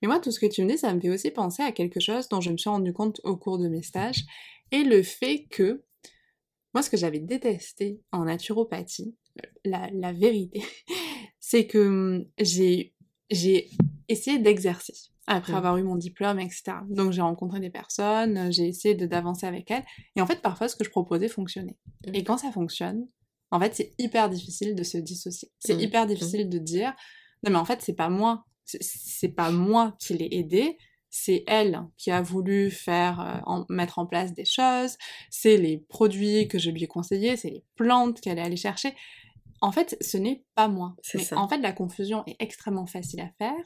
[0.00, 2.00] Mais moi, tout ce que tu me dis, ça me fait aussi penser à quelque
[2.00, 4.24] chose dont je me suis rendu compte au cours de mes stages,
[4.70, 5.82] et le fait que
[6.72, 9.14] moi, ce que j'avais détesté en naturopathie,
[9.64, 10.62] la, la vérité,
[11.40, 12.94] c'est que hum, j'ai
[13.30, 13.70] j'ai
[14.08, 14.94] essayé d'exercer
[15.26, 15.56] après Mm.
[15.56, 16.64] avoir eu mon diplôme, etc.
[16.90, 19.84] Donc j'ai rencontré des personnes, j'ai essayé d'avancer avec elles,
[20.16, 21.76] et en fait parfois ce que je proposais fonctionnait.
[22.06, 22.14] Mm.
[22.14, 23.06] Et quand ça fonctionne,
[23.50, 25.50] en fait c'est hyper difficile de se dissocier.
[25.58, 25.80] C'est Mm.
[25.80, 26.94] hyper difficile de dire
[27.42, 30.76] non mais en fait c'est pas moi, c'est- pas moi qui l'ai aidé,
[31.10, 34.96] c'est elle qui a voulu faire euh, en- mettre en place des choses,
[35.30, 38.94] c'est les produits que je lui ai conseillés, c'est les plantes qu'elle est allée chercher.
[39.64, 40.94] En fait, ce n'est pas moi.
[41.14, 41.38] Mais ça.
[41.38, 43.64] en fait, la confusion est extrêmement facile à faire.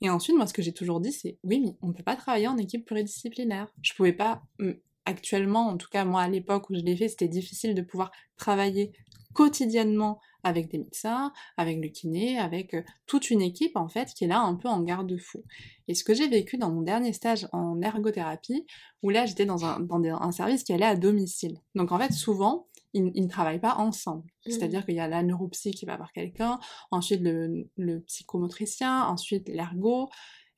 [0.00, 2.16] Et ensuite, moi, ce que j'ai toujours dit, c'est oui, mais on ne peut pas
[2.16, 3.68] travailler en équipe pluridisciplinaire.
[3.82, 7.08] Je pouvais pas, hum, actuellement, en tout cas, moi, à l'époque où je l'ai fait,
[7.08, 8.92] c'était difficile de pouvoir travailler
[9.34, 14.24] quotidiennement avec des médecins, avec le kiné, avec euh, toute une équipe, en fait, qui
[14.24, 15.42] est là un peu en garde-fou.
[15.88, 18.64] Et ce que j'ai vécu dans mon dernier stage en ergothérapie,
[19.02, 21.58] où là, j'étais dans un, dans des- un service qui allait à domicile.
[21.74, 24.24] Donc, en fait, souvent, ils, ils ne travaillent pas ensemble.
[24.46, 24.52] Mhm.
[24.52, 26.58] C'est-à-dire qu'il y a la neuropsy qui va voir quelqu'un,
[26.90, 30.08] ensuite le, le psychomotricien, ensuite l'ergo,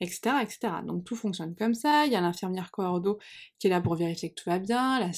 [0.00, 0.58] etc., etc.
[0.86, 2.06] Donc tout fonctionne comme ça.
[2.06, 3.18] Il y a l'infirmière coordo
[3.58, 5.10] qui est là pour vérifier que tout va bien, la-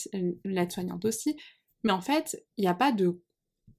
[0.44, 1.37] l'aide-soignante aussi.
[1.85, 3.20] Mais en fait, il n'y a pas de...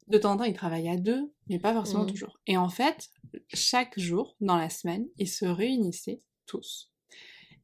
[0.07, 2.09] De temps en temps, ils travaillent à deux, mais pas forcément Mhm.
[2.11, 2.37] toujours.
[2.45, 3.09] Et en fait,
[3.53, 6.91] chaque jour, dans la semaine, ils se réunissaient tous.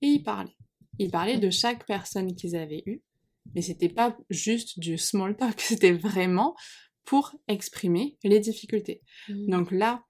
[0.02, 0.56] Et ils parlaient.
[1.00, 3.04] Ils parlaient de chaque personne qu'ils avaient eue.
[3.56, 6.56] Mais c'était pas juste du small talk, c'était vraiment
[7.06, 9.02] pour exprimer les difficultés.
[9.30, 9.50] Mm.
[9.50, 10.04] Donc là,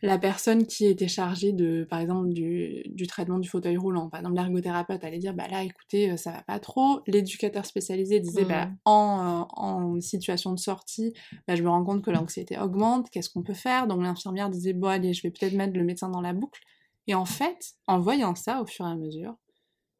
[0.00, 4.20] la personne qui était chargée de, par exemple, du, du traitement du fauteuil roulant, par
[4.20, 7.00] exemple l'ergothérapeute allait dire, bah là, écoutez, euh, ça va pas trop.
[7.08, 11.14] L'éducateur spécialisé disait, bah, en, euh, en situation de sortie,
[11.48, 13.88] bah, je me rends compte que l'anxiété augmente, qu'est-ce qu'on peut faire?
[13.88, 16.60] Donc l'infirmière disait, bon allez, je vais peut-être mettre le médecin dans la boucle.
[17.08, 19.34] Et en fait, en voyant ça au fur et à mesure,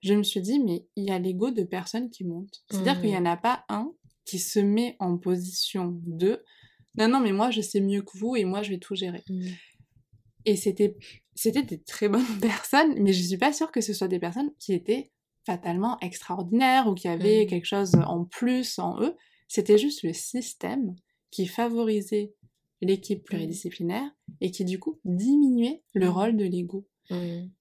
[0.00, 2.62] je me suis dit, mais il y a l'ego de personnes qui montent.
[2.70, 3.92] C'est-à-dire qu'il n'y en a pas un
[4.24, 6.44] qui se met en position de,
[6.96, 9.22] non, non, mais moi je sais mieux que vous et moi je vais tout gérer.
[9.28, 9.48] Mm.
[10.44, 10.96] Et c'était,
[11.34, 14.52] c'était des très bonnes personnes, mais je suis pas sûre que ce soit des personnes
[14.58, 15.10] qui étaient
[15.44, 17.48] fatalement extraordinaires ou qui avaient Mhm.
[17.48, 19.16] quelque chose en plus en eux.
[19.48, 20.94] C'était juste le système
[21.30, 22.34] qui favorisait
[22.82, 26.86] l'équipe pluridisciplinaire et qui du coup diminuait le rôle de l'ego.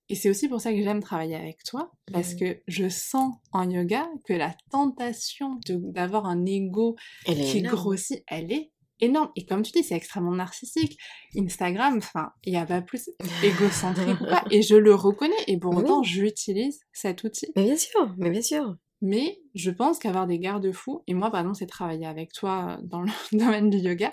[0.10, 2.40] Et c'est aussi pour ça que j'aime travailler avec toi, parce Mhm.
[2.40, 8.52] que je sens en yoga que la tentation d'avoir un ego Elle qui grossit, elle
[8.52, 9.30] est énorme.
[9.36, 10.98] Et comme tu dis, c'est extrêmement narcissique.
[11.38, 13.10] Instagram, enfin, il n'y a pas plus
[13.44, 14.44] égocentrique ou pas.
[14.50, 15.36] Et je le reconnais.
[15.48, 15.84] Et pour Oui.
[15.84, 17.48] autant, j'utilise cet outil.
[17.56, 18.76] Mais bien sûr, mais bien sûr.
[19.02, 23.02] Mais je pense qu'avoir des garde-fous, et moi, par exemple, c'est travailler avec toi dans
[23.02, 23.12] le
[23.62, 24.12] domaine du yoga,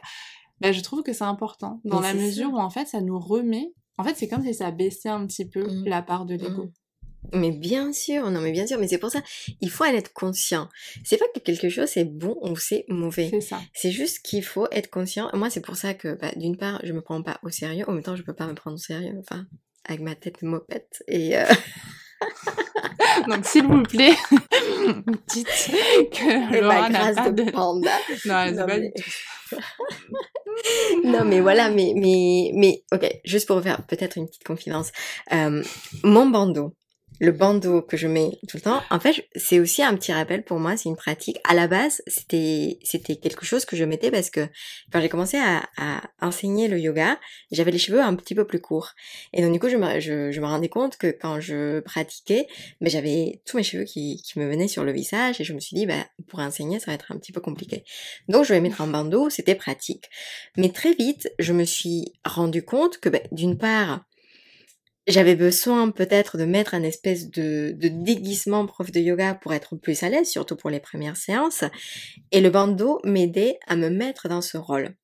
[0.61, 1.80] ben, je trouve que c'est important.
[1.85, 3.72] Dans Mais la mesure où, en fait, ça nous remet.
[3.98, 5.85] En fait, c'est comme si ça baissait un petit peu Mm.
[5.87, 6.64] la part de l'ego.
[6.64, 6.72] Mhm.
[7.33, 9.22] Mais bien sûr, non mais bien sûr, mais c'est pour ça,
[9.62, 10.68] il faut en être conscient.
[11.04, 13.28] C'est pas que quelque chose c'est bon ou c'est mauvais.
[13.30, 13.62] C'est ça.
[13.72, 15.30] C'est juste qu'il faut être conscient.
[15.33, 17.88] Moi, c'est pour ça que, bah, d'une part, je me prends pas au sérieux.
[17.88, 19.14] En même temps, je peux pas me prendre au sérieux.
[19.20, 19.46] Enfin,
[19.87, 21.02] avec ma tête mopette.
[21.09, 21.46] Et euh,
[23.29, 24.14] Donc, s'il vous plaît,
[25.29, 25.46] dites
[26.12, 27.50] que et Laura ma n'a grâce pas de de...
[27.50, 27.90] panda.
[28.24, 29.59] Non, elle sait Non, pas mais- du tout.
[31.05, 34.90] non, mais voilà, mais, mais, mais, ok, juste pour faire peut-être une petite confidence.
[35.33, 35.62] Euh,
[36.03, 36.74] mon bandeau,
[37.20, 40.42] le bandeau que je mets tout le temps, en fait, c'est aussi un petit rappel
[40.42, 41.38] pour moi, c'est une pratique.
[41.44, 44.48] À la base, c'était, c'était quelque chose que je mettais parce que
[44.92, 47.18] quand j'ai commencé à, à enseigner le yoga,
[47.53, 48.94] j'avais les cheveux un petit peu plus courts.
[49.33, 52.46] Et donc, du coup, je me, je, je me rendais compte que quand je pratiquais,
[52.81, 55.61] ben, j'avais tous mes cheveux qui, qui me venaient sur le visage et je me
[55.61, 57.85] suis dit, ben, pour enseigner, ça va être un petit peu compliqué.
[58.29, 60.11] Donc, je vais mettre un bandeau, c'était pratique.
[60.57, 64.05] Mais très vite, je me suis rendu compte que, ben, d'une part,
[65.07, 70.03] j'avais besoin peut-être de mettre un espèce de, déguisement prof de yoga pour être plus
[70.03, 71.64] à l'aise, surtout pour les premières séances.
[72.33, 74.95] Et le bandeau m'aidait à me mettre dans ce rôle.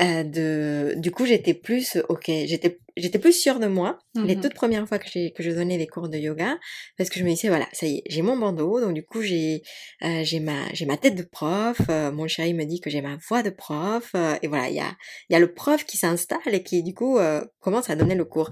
[0.00, 4.42] Euh, de, du coup, j'étais plus, ok, j'étais, j'étais plus sûre de moi les Mhm.
[4.42, 6.58] toutes premières fois que j'ai, que je donnais des cours de yoga,
[6.98, 9.22] parce que je me disais, voilà, ça y est, j'ai mon bandeau, donc du coup,
[9.22, 9.62] j'ai,
[10.02, 13.02] euh, j'ai ma, j'ai ma tête de prof, euh, mon chéri me dit que j'ai
[13.02, 14.96] ma voix de prof, euh, et voilà, il y a,
[15.28, 18.16] il y a le prof qui s'installe et qui, du coup, euh, commence à donner
[18.16, 18.50] le cours.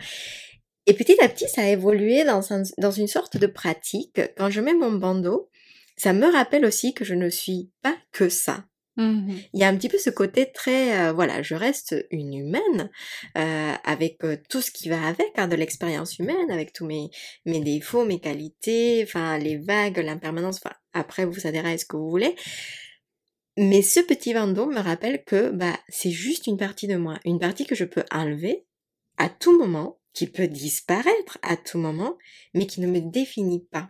[0.86, 4.20] Et petit à petit, ça a évolué dans, un- dans une sorte de pratique.
[4.36, 5.48] Quand je mets mon bandeau,
[5.96, 8.64] ça me rappelle aussi que je ne suis pas que ça.
[8.96, 9.40] Mhm.
[9.54, 12.90] Il y a un petit peu ce côté très, euh, voilà, je reste une humaine
[13.38, 17.10] euh, avec euh, tout ce qui va avec, hein, de l'expérience humaine, avec tous mes,
[17.46, 21.96] mes défauts, mes qualités, enfin les vagues, l'impermanence, enfin après vous adhérez à ce que
[21.96, 22.36] vous voulez.
[23.56, 27.38] Mais ce petit bandeau me rappelle que bah c'est juste une partie de moi, une
[27.38, 28.66] partie que je peux enlever
[29.18, 32.18] à tout moment, qui peut disparaître à tout moment,
[32.54, 33.88] mais qui ne me définit pas.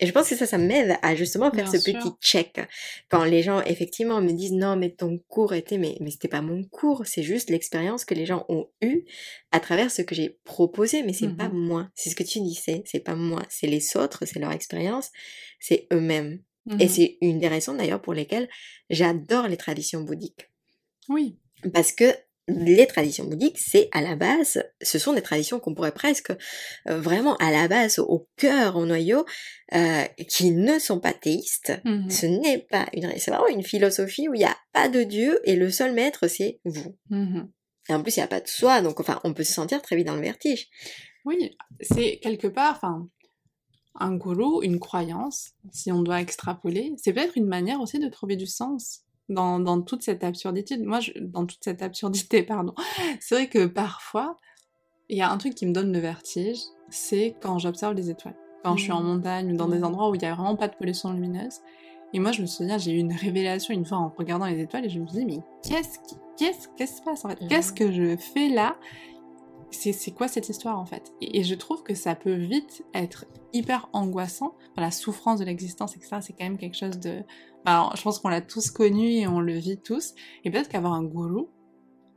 [0.00, 1.94] Et je pense que ça, ça m'aide à justement faire Bien ce sûr.
[1.98, 2.60] petit check.
[3.08, 6.40] Quand les gens, effectivement, me disent non, mais ton cours était, mais, mais c'était pas
[6.40, 9.04] mon cours, c'est juste l'expérience que les gens ont eue
[9.50, 11.36] à travers ce que j'ai proposé, mais c'est Mhm.
[11.36, 11.88] pas moi.
[11.94, 13.42] C'est ce que tu disais, c'est pas moi.
[13.48, 15.10] C'est les autres, c'est leur expérience,
[15.58, 16.42] c'est eux-mêmes.
[16.78, 16.88] Et Mhm.
[16.88, 18.48] c'est une des raisons d'ailleurs pour lesquelles
[18.90, 20.50] j'adore les traditions bouddhiques.
[21.08, 21.38] Oui.
[21.72, 22.04] Parce que
[22.48, 26.30] les traditions bouddhiques, c'est à la base, ce sont des traditions qu'on pourrait presque
[26.88, 29.24] euh, vraiment à la base, au cœur, au noyau,
[29.74, 31.78] euh, qui ne sont pas théistes.
[31.84, 32.10] Mhm.
[32.10, 35.40] Ce n'est pas une, c'est vraiment une philosophie où il n'y a pas de Dieu
[35.44, 36.96] et le seul maître c'est vous.
[37.10, 37.50] Mhm.
[37.90, 39.82] Et en plus il n'y a pas de soi, donc enfin on peut se sentir
[39.82, 40.68] très vite dans le vertige.
[41.24, 43.08] Oui, c'est quelque part, enfin,
[43.96, 48.36] un gourou, une croyance, si on doit extrapoler, c'est peut-être une manière aussi de trouver
[48.36, 50.76] du sens dans, dans toute cette absurdité.
[50.78, 52.74] Moi, je- dans toute cette absurdité, pardon.
[53.20, 54.36] C'est vrai que parfois,
[55.08, 56.58] il y a un truc qui me donne le vertige,
[56.90, 58.36] c'est quand j'observe les étoiles.
[58.64, 59.06] Quand je suis en Mhm.
[59.06, 59.84] montagne ou dans des Mhm.
[59.84, 61.60] endroits où il n'y a vraiment pas de pollution lumineuse.
[62.14, 64.84] Et moi, je me souviens, j'ai eu une révélation une fois en regardant les étoiles
[64.86, 67.38] et je me suis dit, mais qu'est-ce qui, qu'est-ce, qu'est-ce qui se passe en fait?
[67.48, 67.78] Qu'est-ce Mhm.
[67.78, 68.76] que je fais là?
[69.70, 71.12] C'est, quoi cette histoire en fait?
[71.20, 74.54] Et, je trouve que ça peut vite être hyper angoissant.
[74.76, 77.22] La souffrance de l'existence, etc., c'est quand même quelque chose de...
[77.64, 80.14] Alors, je pense qu'on l'a tous connu et on le vit tous.
[80.44, 81.48] Et peut-être qu'avoir un gourou,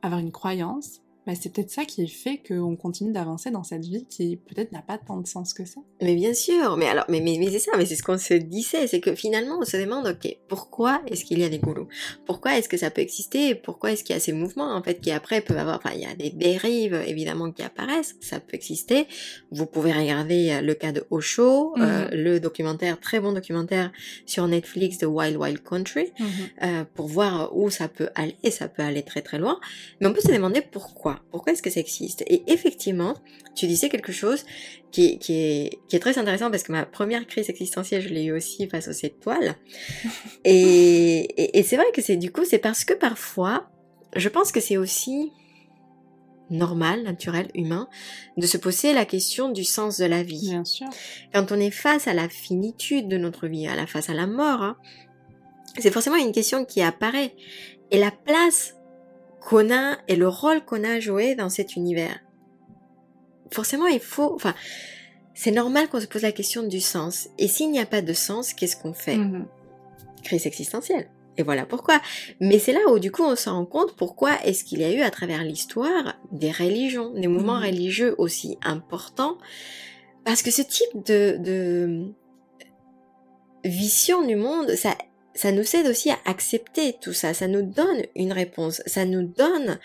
[0.02, 4.05] avoir une croyance, bah, c'est peut-être ça qui fait qu'on continue d'avancer dans cette vie
[4.10, 5.81] qui peut-être n'a pas tant de sens que ça.
[6.01, 8.34] Mais bien sûr, mais alors, mais, mais, mais c'est ça, mais c'est ce qu'on se
[8.34, 11.88] disait, c'est que finalement on se demande, ok, pourquoi est-ce qu'il y a des gourous
[12.25, 13.53] Pourquoi est-ce que ça peut exister?
[13.53, 16.01] Pourquoi est-ce qu'il y a ces mouvements en fait qui après peuvent avoir, enfin il
[16.01, 19.07] y a des dérives évidemment qui apparaissent, ça peut exister.
[19.51, 23.91] Vous pouvez regarder euh, le cas de Osho, euh, le documentaire, très bon documentaire
[24.25, 26.12] sur Netflix de Wild Wild Country,
[26.63, 29.60] euh, pour voir où ça peut aller, et ça peut aller très très loin.
[29.99, 31.11] Mais on peut se demander pourquoi.
[31.32, 32.24] Pourquoi est-ce que ça existe?
[32.28, 33.15] Et effectivement,
[33.56, 34.45] tu disais quelque chose
[34.91, 38.26] qui, qui, est, qui est très intéressant parce que ma première crise existentielle, je l'ai
[38.26, 39.55] eu aussi face aux sept toiles.
[40.45, 43.70] et et, et c'est vrai que c'est du coup, c'est parce que parfois,
[44.16, 45.32] je pense que c'est aussi
[46.49, 47.88] normal, naturel, humain,
[48.38, 50.49] de se poser la question du sens de la vie.
[50.49, 50.88] Bien sûr.
[51.34, 54.28] Quand on est face à la finitude de notre vie, à la face à la
[54.28, 54.78] mort, hein,
[55.80, 57.34] c'est forcément une question qui apparaît.
[57.89, 58.76] Et la place
[59.42, 62.20] qu'on a et le rôle qu'on a joué dans cet univers.
[63.52, 64.54] Forcément, il faut, enfin,
[65.34, 67.28] c'est normal qu'on se pose la question du sens.
[67.38, 69.18] Et s'il n'y a pas de sens, qu'est-ce qu'on fait?
[69.18, 69.46] Mhm.
[70.24, 71.10] Crise existentielle.
[71.38, 72.00] Et voilà pourquoi.
[72.39, 74.92] Mais c'est là où du coup on se rend compte pourquoi est-ce qu'il y a
[74.92, 77.66] eu à travers l'histoire des religions, des mouvements Mhm.
[77.66, 79.38] religieux aussi importants.
[80.26, 82.14] Parce que ce type de, de
[83.64, 84.96] vision du monde, ça,
[85.34, 87.34] ça nous aide aussi à accepter tout ça.
[87.34, 88.82] Ça nous donne une réponse.
[88.86, 89.79] Ça nous donne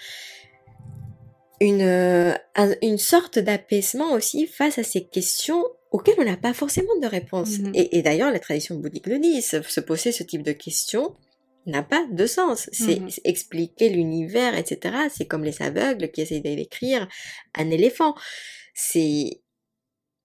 [1.61, 6.53] une, euh, un- une sorte d'apaisement aussi face à ces questions auxquelles on n'a pas
[6.53, 7.59] forcément de réponse.
[7.59, 7.72] Mhm.
[7.74, 11.14] Et, et d'ailleurs, la tradition bouddhique le dit, se, se poser ce type de questions
[11.64, 12.68] n'a pas de sens.
[12.72, 13.11] C'est Mhm.
[13.11, 14.94] c'est expliquer l'univers, etc.
[15.14, 17.09] C'est comme les aveugles qui essayent d'écrire
[17.55, 18.14] un éléphant.
[18.74, 19.40] C'est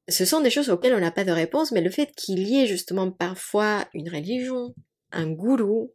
[0.09, 2.59] ce sont des choses auxquelles on n'a pas de réponse, mais le fait qu'il y
[2.61, 4.74] ait justement parfois une religion,
[5.12, 5.93] un gourou,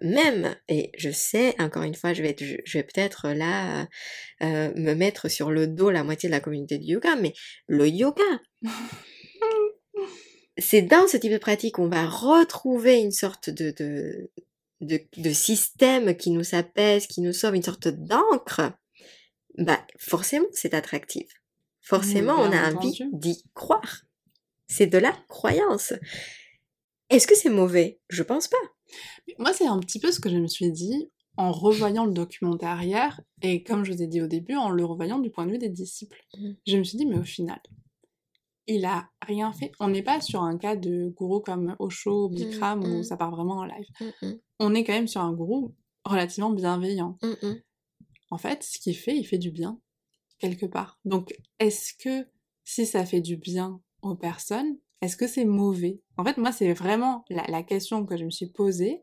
[0.00, 3.88] même, et je sais, encore une fois, je vais, être- je, je vais peut-être là
[4.42, 7.32] euh, me mettre sur le dos la moitié de la communauté du yoga, mais
[7.66, 8.22] le yoga,
[10.58, 14.30] c'est dans ce type de pratique qu'on va retrouver une sorte de, de,
[14.80, 18.72] de, de système qui nous apaise, qui nous sauve, une sorte d'encre,
[19.58, 21.28] bah forcément c'est attractif.
[21.80, 24.02] Forcément, on a envie d'y croire.
[24.68, 25.92] C'est de la croyance.
[27.12, 28.00] Est-ce que c'est mauvais?
[28.08, 28.56] Je pense pas.
[29.38, 32.82] Moi, c'est un petit peu ce que je me suis dit en revoyant le documentaire
[32.82, 35.52] hier, et comme je vous ai dit au début, en le revoyant du point de
[35.52, 36.20] vue des disciples.
[36.36, 36.56] Mhm.
[36.66, 37.60] Je me suis dit, mais au final,
[38.66, 39.72] il a rien fait.
[39.80, 42.94] On n'est pas sur un cas de gourou comme Osho, Bikram, Mhm.
[42.96, 43.86] où ça part vraiment en live.
[44.58, 47.18] On est quand même sur un gourou relativement bienveillant.
[48.30, 49.80] En fait, ce qu'il fait, il fait du bien,
[50.38, 50.98] quelque part.
[51.04, 52.26] Donc, est-ce que
[52.64, 56.00] si ça fait du bien aux personnes, est-ce que c'est mauvais?
[56.16, 59.02] En fait, moi, c'est vraiment la, la question que je me suis posée.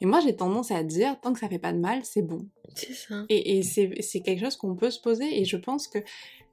[0.00, 2.46] Et moi, j'ai tendance à dire, tant que ça fait pas de mal, c'est bon.
[2.74, 3.24] C'est ça.
[3.28, 5.40] Et, et c'est quelque chose qu'on peut se poser.
[5.40, 5.98] Et je pense que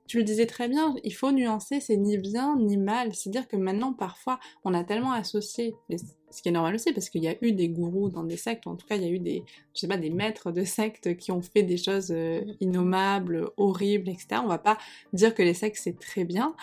[0.08, 3.14] tu le disais très bien, il faut nuancer, c'est ni bien ni mal.
[3.16, 7.24] C'est-à-dire que maintenant, parfois, on a tellement associé, ce qui est normal aussi, parce qu'il
[7.24, 9.10] y a eu des gourous dans des sectes, ou en tout cas, il y a
[9.10, 12.42] eu des, je sais pas, des maîtres de sectes qui ont fait des choses euh,
[12.62, 14.42] innommables, horribles, etc.
[14.44, 14.78] On va pas
[15.14, 16.56] dire que les sectes, c'est très bien,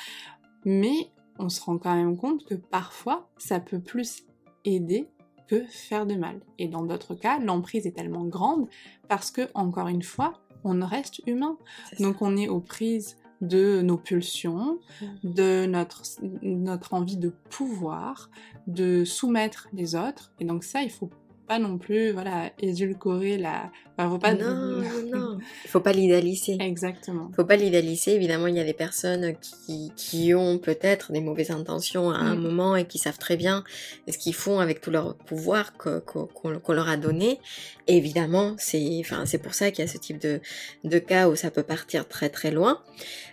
[0.65, 1.09] mais
[1.39, 4.25] on se rend quand même compte que parfois, ça peut plus
[4.65, 5.09] aider
[5.49, 6.41] que faire de mal.
[6.59, 8.69] Et dans d'autres cas, l'emprise est tellement grande
[9.09, 11.59] parce que, encore une fois, on reste humain.
[11.99, 14.79] Donc on est aux prises de nos pulsions,
[15.25, 16.03] de notre,
[16.43, 18.31] notre envie de pouvoir,
[18.69, 20.33] de soumettre les autres.
[20.39, 21.11] Et donc ça, il faut
[21.47, 23.71] pas non plus, voilà, édulcorer la...
[23.97, 24.35] Enfin, faut pas...
[24.35, 24.83] Non, non,
[25.13, 25.39] non.
[25.65, 26.57] Il faut pas l'idéaliser.
[26.61, 27.31] Exactement.
[27.37, 28.15] faut pas l'idéaliser.
[28.15, 32.37] Évidemment, il y a des personnes qui, qui ont peut-être des mauvaises intentions à un
[32.37, 32.41] Mm.
[32.43, 33.65] moment et qui savent très bien
[34.09, 37.39] ce qu'ils font avec tout leur pouvoir qu'on leur a donné.
[37.87, 40.41] Et évidemment, c'est enfin, c'est pour ça qu'il y a ce type de,
[40.85, 42.81] de cas où ça peut partir très très loin.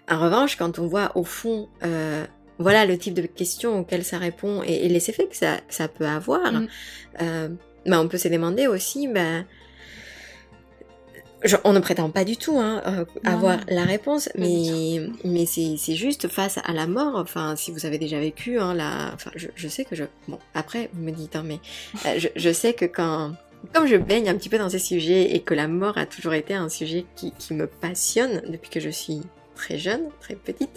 [0.09, 1.69] En revanche, quand on voit au fond...
[1.83, 2.25] euh,
[2.61, 5.73] voilà le type de questions auxquelles ça répond et, et les effets que ça, que
[5.73, 6.51] ça peut avoir.
[6.51, 6.67] Mm.
[7.21, 7.49] Euh,
[7.85, 9.43] bah, on peut se demander aussi, bah,
[11.43, 15.75] je- on ne prétend pas du tout hein, euh, avoir la réponse, mais, mais c'est
[15.77, 17.15] c'est juste face à la mort.
[17.15, 20.03] Enfin, si vous avez déjà vécu, hein, la, enfin, je, je sais que je.
[20.27, 21.59] Bon, après, vous me dites, hein, mais
[22.05, 23.33] euh, je, je sais que quand.
[23.73, 26.33] Comme je baigne un petit peu dans ces sujets et que la mort a toujours
[26.33, 29.21] été un sujet qui, qui me passionne depuis que je suis
[29.55, 30.69] très jeune, très petite,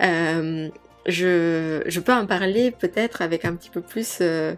[0.00, 0.68] euh,
[1.06, 4.18] je, je peux en parler peut-être avec un petit peu plus.
[4.20, 4.54] euh,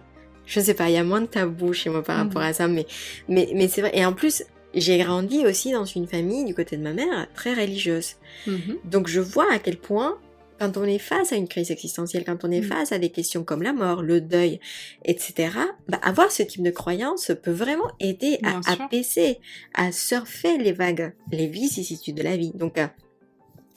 [0.47, 2.27] je sais pas, il y a moins de tabou chez moi par Mhm.
[2.29, 2.87] rapport à ça, mais,
[3.29, 3.93] mais, mais c'est vrai.
[3.95, 4.43] Et en plus,
[4.75, 8.15] j'ai grandi aussi dans une famille du côté de ma mère très religieuse.
[8.47, 8.79] Mhm.
[8.85, 10.19] Donc je vois à quel point,
[10.61, 12.65] quand on est face à une crise existentielle, quand on est Mm.
[12.65, 14.61] face à des questions comme la mort, le deuil,
[15.07, 15.49] etc.,
[15.89, 18.83] bah, avoir ce type de croyance peut vraiment aider à sûr.
[18.85, 19.39] apaiser,
[19.75, 22.53] à surfer les vagues, les vicissitudes de la vie.
[22.55, 22.87] Donc, euh,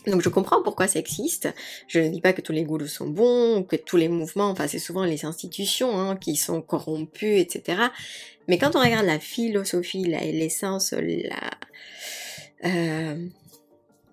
[0.07, 1.47] donc je comprends pourquoi ça existe.
[1.87, 4.67] Je ne dis pas que tous les gourous sont bons, que tous les mouvements, enfin
[4.67, 7.83] c'est souvent les institutions hein, qui sont corrompues, etc.
[8.47, 11.51] Mais quand on regarde la philosophie, l'essence, la,
[12.65, 13.27] euh,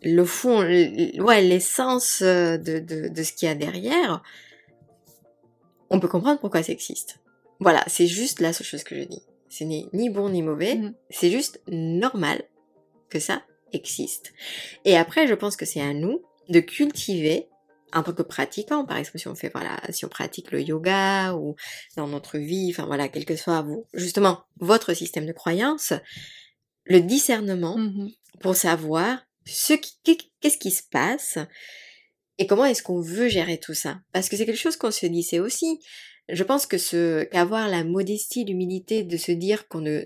[0.02, 4.22] le fond, ouais, l'essence euh, de, de, de ce qu'il y a derrière,
[5.90, 7.18] on peut comprendre pourquoi ça existe.
[7.58, 9.22] Voilà, c'est juste la seule chose que je dis.
[9.48, 10.94] Ce n'est ni bon ni mauvais, Mhm.
[11.10, 12.42] c'est juste normal
[13.08, 13.42] que ça
[13.72, 14.32] existe.
[14.84, 17.48] Et après, je pense que c'est à nous de cultiver
[17.92, 21.34] en tant que pratiquant, par exemple, si on fait, voilà, si on pratique le yoga
[21.34, 21.56] ou
[21.96, 25.92] dans notre vie, enfin voilà, quel que soit vous, justement, votre système de croyance,
[26.84, 28.10] le discernement Mhm.
[28.40, 29.96] pour savoir ce qui,
[30.40, 31.38] qu'est-ce qui se passe
[32.38, 35.06] et comment est-ce qu'on veut gérer tout ça Parce que c'est quelque chose qu'on se
[35.06, 35.80] disait aussi.
[36.28, 40.04] Je pense que ce qu'avoir la modestie, l'humilité de se dire qu'on ne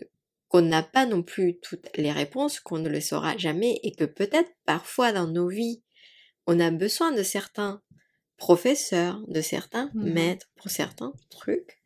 [0.55, 4.05] qu'on n'a pas non plus toutes les réponses, qu'on ne le saura jamais et que
[4.05, 5.83] peut-être parfois dans nos vies,
[6.47, 7.83] on a besoin de certains
[8.37, 10.11] professeurs, de certains Mmh.
[10.13, 11.81] maîtres pour certains trucs.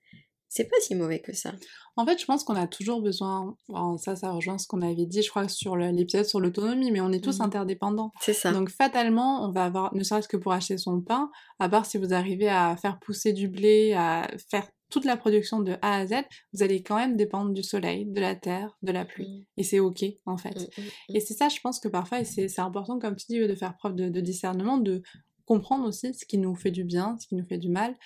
[0.51, 1.55] C'est pas si mauvais que ça.
[1.97, 5.07] En fait, je pense qu'on a toujours besoin, bon, ça, ça rejoint ce qu'on avait
[5.07, 7.47] dit, je crois, sur l'épisode sur l'autonomie, mais on est tous Mhm.
[7.47, 8.12] interdépendants.
[8.21, 8.53] C'est ça.
[8.53, 11.97] Donc fatalement, on va avoir, ne serait-ce que pour acheter son pain, à part si
[11.97, 16.07] vous arrivez à faire pousser du blé, à faire toute la production de A à
[16.07, 16.14] Z,
[16.53, 19.28] vous allez quand même dépendre du soleil, de la terre, de la pluie.
[19.28, 20.57] Mm, Et c'est ok, en fait.
[20.57, 21.16] mm, mm, mm.
[21.16, 23.76] Et c'est ça, je pense que parfois, et c'est important, comme tu dis, de faire
[23.76, 25.03] preuve de, de discernement, de
[25.45, 27.97] comprendre aussi ce qui nous fait du bien, ce qui nous fait du mal.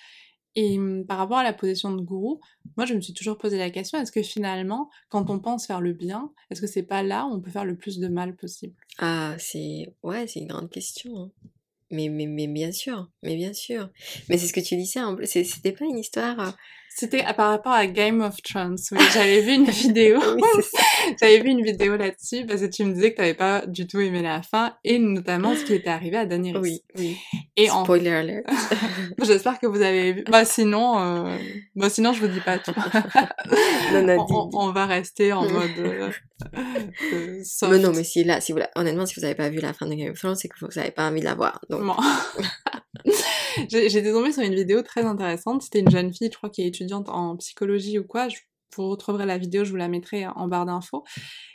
[0.54, 0.78] Et
[1.08, 2.38] par rapport à la position de gourou,
[2.76, 5.80] moi je me suis toujours posé la question, est-ce que finalement, quand on pense faire
[5.80, 8.36] le bien, est-ce que c'est pas là où on peut faire le plus de mal
[8.36, 8.74] possible?
[8.98, 11.16] Ah, c'est ouais, c'est une grande question.
[11.22, 11.30] hein.
[11.92, 13.90] Mais, mais, mais bien sûr, mais bien sûr.
[14.28, 15.00] Mais c'est ce que tu disais,
[15.44, 16.56] c'était pas une histoire.
[16.94, 20.62] C'était par rapport à Game of Thrones, oui, j'avais vu une vidéo, Oui,
[21.20, 24.00] j'avais vu une vidéo là-dessus, parce que tu me disais que t'avais pas du tout
[24.00, 26.58] aimé la fin, et notamment ce qui était arrivé à Daenerys.
[26.60, 27.16] Oui, oui.
[27.56, 28.44] Et en Spoiler alert.
[29.22, 30.24] J'espère que vous avez vu.
[30.30, 31.36] Bah sinon, euh...
[31.76, 32.72] bah sinon je vous dis pas tout.
[33.92, 36.10] non, non, on, va rester en mode euh,
[37.12, 37.72] euh, soft.
[37.72, 39.86] Mais non, mais si là, si vous honnêtement, si vous avez pas vu la fin
[39.86, 41.60] de Game of Thrones, c'est que vous avez pas envie de la voir.
[41.70, 41.96] Donc, Bon.
[43.70, 45.62] J'ai- J'étais tombée sur une vidéo très intéressante.
[45.62, 48.28] C'était une jeune fille, je crois, qui est étudiante en psychologie ou quoi.
[48.28, 48.36] Je,
[48.76, 51.04] vous retrouverez la vidéo, je vous la mettrai en barre d'infos.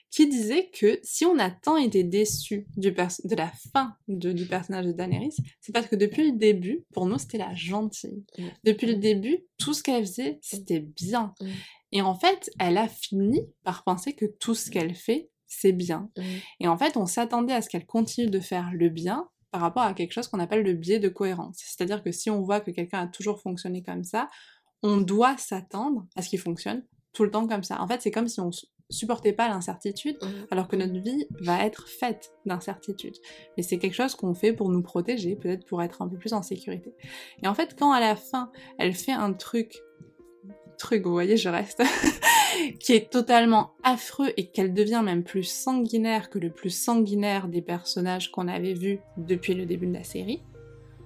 [0.10, 4.46] Qui disait que si on a tant été déçu du de la fin de- du
[4.46, 8.24] personnage de Daenerys, c'est parce que depuis le début, pour nous, c'était la gentille.
[8.38, 8.44] Mm.
[8.64, 11.34] Depuis le début, tout ce qu'elle faisait, c'était bien.
[11.42, 11.46] Mm.
[11.92, 16.10] Et en fait, elle a fini par penser que tout ce qu'elle fait, c'est bien.
[16.18, 16.22] Mm.
[16.62, 19.84] Et en fait, on s'attendait à ce qu'elle continue de faire le bien par rapport
[19.84, 21.58] à quelque chose qu'on appelle le biais de cohérence.
[21.60, 24.30] C'est-à-dire que si on voit que quelqu'un a toujours fonctionné comme ça,
[24.84, 26.84] on doit s'attendre à ce qu'il fonctionne
[27.14, 27.82] tout le temps comme ça.
[27.82, 28.52] En fait, c'est comme si on
[28.90, 30.28] supportait pas l'incertitude, Mm.
[30.52, 33.16] alors que notre vie va être faite d'incertitude.
[33.58, 36.34] Mais c'est quelque chose qu'on fait pour nous protéger, peut-être pour être un peu plus
[36.34, 36.94] en sécurité.
[37.44, 39.82] Et en fait, quand à la fin, elle fait un truc,
[40.78, 41.82] truc, vous voyez, je reste,
[42.80, 47.62] qui est totalement affreux et qu'elle devient même plus sanguinaire que le plus sanguinaire des
[47.62, 50.42] personnages qu'on avait vus depuis le début de la série,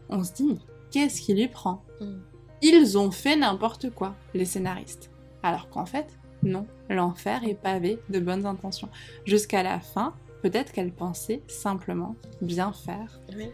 [0.10, 0.60] on se dit,
[0.92, 1.84] qu'est-ce qui lui prend?
[2.00, 2.20] Mm.
[2.62, 5.10] Ils ont fait n'importe quoi, les scénaristes.
[5.42, 8.90] Alors qu'en fait, non, l'enfer est pavé de bonnes intentions.
[9.26, 13.20] Jusqu'à la fin, peut-être qu'elle pensait simplement bien faire.
[13.36, 13.50] Oui.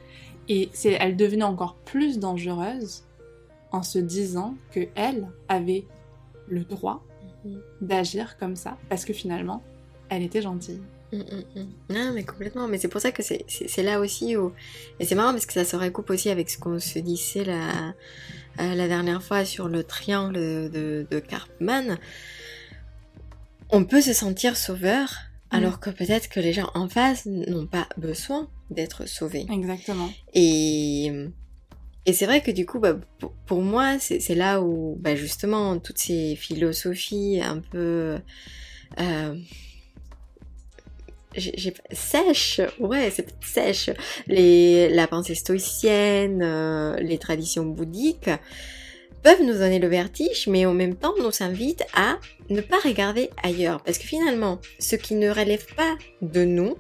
[0.49, 3.03] Et elle devenait encore plus dangereuse
[3.71, 5.85] en se disant que elle avait
[6.47, 7.03] le droit
[7.81, 9.63] D'agir comme ça, parce que finalement,
[10.09, 10.81] elle était gentille.
[11.13, 11.67] Mm, mm, mm.
[11.93, 12.67] Non, mais complètement.
[12.67, 14.51] Mais c'est pour ça que c'est c'est- c'est là aussi où...
[14.99, 17.89] Et c'est marrant parce que ça se recoupe aussi avec ce qu'on se disait la,
[18.59, 20.33] euh, la dernière fois sur le triangle
[20.69, 21.97] de, de Karpman.
[23.69, 25.13] On peut se sentir sauveur
[25.49, 29.45] alors que peut-être que les gens en face n'ont pas besoin d'être sauvés.
[29.49, 30.09] Exactement.
[30.33, 31.29] Et,
[32.07, 32.97] et c'est vrai que du coup, bah,
[33.45, 38.17] pour, moi, c'est là où bah, justement toutes ces philosophies un peu
[38.99, 39.35] euh,
[41.35, 43.89] j'ai- sèches, ouais, c'est sèche,
[44.27, 48.29] les, la pensée stoïcienne, euh, les traditions bouddhiques
[49.21, 53.29] peuvent nous donner le vertige, mais en même temps nous invitent à ne pas regarder
[53.43, 56.77] ailleurs, parce que finalement, ce qui ne relève pas de nous,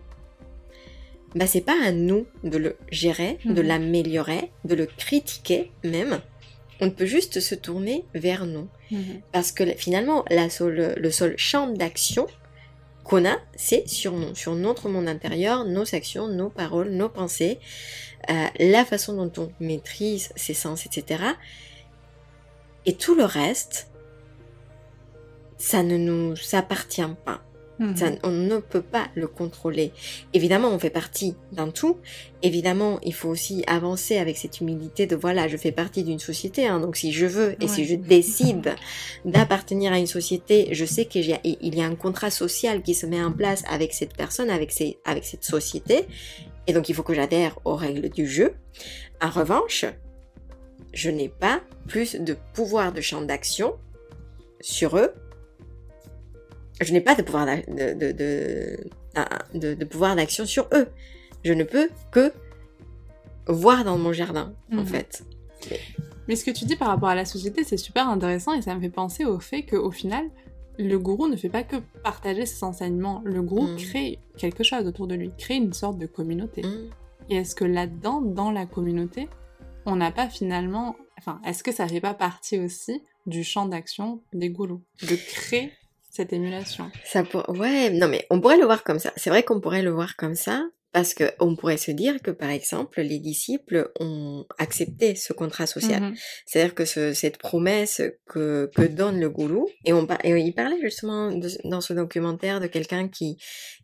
[1.37, 3.67] bah c'est pas à nous de le gérer, de Mhm.
[3.67, 6.19] l'améliorer, de le critiquer même.
[6.81, 8.67] On peut juste se tourner vers nous.
[8.91, 9.21] Mhm.
[9.31, 12.27] Parce que finalement, la seule- le seul champ d'action
[13.03, 17.57] qu'on a, c'est sur nous, sur notre monde intérieur, nos actions, nos paroles, nos pensées,
[18.29, 21.23] euh, la façon dont on maîtrise ses sens, etc.
[22.85, 23.89] Et tout le reste,
[25.57, 27.41] ça ne nous appartient pas.
[27.79, 27.95] Mhm.
[27.95, 29.91] Ça, on ne peut pas le contrôler.
[30.33, 31.97] Évidemment, on fait partie d'un tout.
[32.41, 36.65] Évidemment, il faut aussi avancer avec cette humilité de voilà, je fais partie d'une société.
[36.67, 38.73] hein, donc si je veux et si je décide
[39.25, 42.81] d'appartenir à une société, je sais qu'il y, a- il y a un contrat social
[42.81, 46.05] qui se met en place avec cette personne, avec, ces, avec cette société.
[46.65, 48.53] Et donc, il faut que j'adhère aux règles du jeu.
[49.21, 49.85] En revanche,
[50.93, 53.75] je n'ai pas plus de pouvoir de champ d'action
[54.61, 55.13] sur eux
[56.81, 57.93] je n'ai pas de pouvoir de,
[59.53, 60.87] de, de, pouvoir d'action sur eux.
[61.43, 62.31] Je ne peux que
[63.47, 64.85] voir dans mon jardin, en Mhm.
[64.85, 65.23] fait.
[66.27, 68.75] Mais ce que tu dis par rapport à la société, c'est super intéressant et ça
[68.75, 70.25] me fait penser au fait qu'au final,
[70.77, 73.21] le gourou ne fait pas que partager ses enseignements.
[73.25, 73.77] Le gourou Mm.
[73.77, 76.61] crée quelque chose autour de lui, crée une sorte de communauté.
[76.63, 76.89] Mm.
[77.29, 79.27] Et est-ce que là-dedans, dans la communauté,
[79.85, 80.95] on n'a pas finalement...
[81.17, 85.71] Enfin, est-ce que ça fait pas partie aussi du champ d'action des gourous De créer
[86.17, 87.47] cette émulation Ça pour...
[87.49, 89.11] Ouais, non mais on pourrait le voir comme ça.
[89.15, 90.63] C'est vrai qu'on pourrait le voir comme ça
[90.93, 95.67] parce que on pourrait se dire que par exemple les disciples ont accepté ce contrat
[95.67, 96.01] social.
[96.01, 96.15] Mhm.
[96.45, 98.01] C'est-à-dire que ce- cette promesse
[98.31, 102.59] que, que donne le gourou, et, on, et il parlait justement de- dans ce documentaire
[102.61, 103.37] de quelqu'un qui,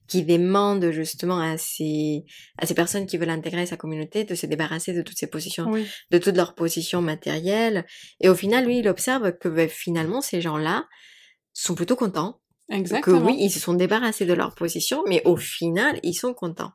[0.07, 2.23] qui demande justement à ces,
[2.57, 5.65] à ces personnes qui veulent intégrer sa communauté de se débarrasser de toutes ces positions,
[5.69, 7.85] Oui, de toutes leurs positions matérielles.
[8.21, 10.85] Et au final, lui, il observe que ben, finalement, ces gens-là
[11.53, 12.39] sont plutôt contents
[12.69, 13.19] exactement.
[13.19, 16.71] que oui, ils se sont débarrassés de leur position, mais au final, ils sont contents.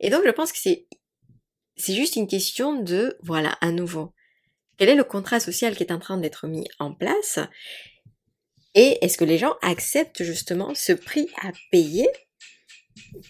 [0.00, 0.86] Et donc, je pense que c'est,
[1.76, 4.12] c'est juste une question de, voilà, à nouveau,
[4.78, 7.38] quel est le contrat social qui est en train d'être mis en place
[8.74, 12.08] et est-ce que les gens acceptent justement ce prix à payer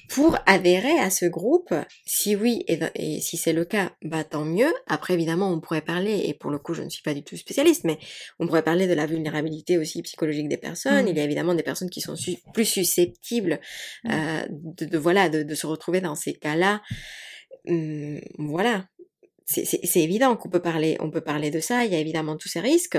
[0.09, 1.75] pour adhérer à ce groupe
[2.07, 4.73] Si oui, et, et si c'est le cas, bah tant mieux.
[4.87, 7.37] Après, évidemment, on pourrait parler, et pour le coup, je ne suis pas du tout
[7.37, 7.99] spécialiste, mais
[8.39, 11.05] on pourrait parler de la vulnérabilité aussi psychologique des personnes.
[11.05, 11.09] Mhm.
[11.09, 13.61] Il y a évidemment des personnes qui sont su- plus susceptibles
[14.11, 16.83] euh, de, de- voilà de, de se retrouver dans ces cas-là.
[17.69, 18.87] Hum, voilà,
[19.47, 21.85] c'est évident qu'on peut parler, on peut parler de ça.
[21.85, 22.99] Il y a évidemment tous ces risques.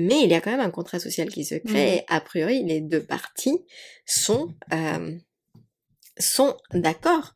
[0.00, 2.04] Mais il y a quand même un contrat social qui se crée.
[2.08, 3.58] A priori, les deux parties
[4.06, 5.16] sont, euh,
[6.18, 7.34] sont d'accord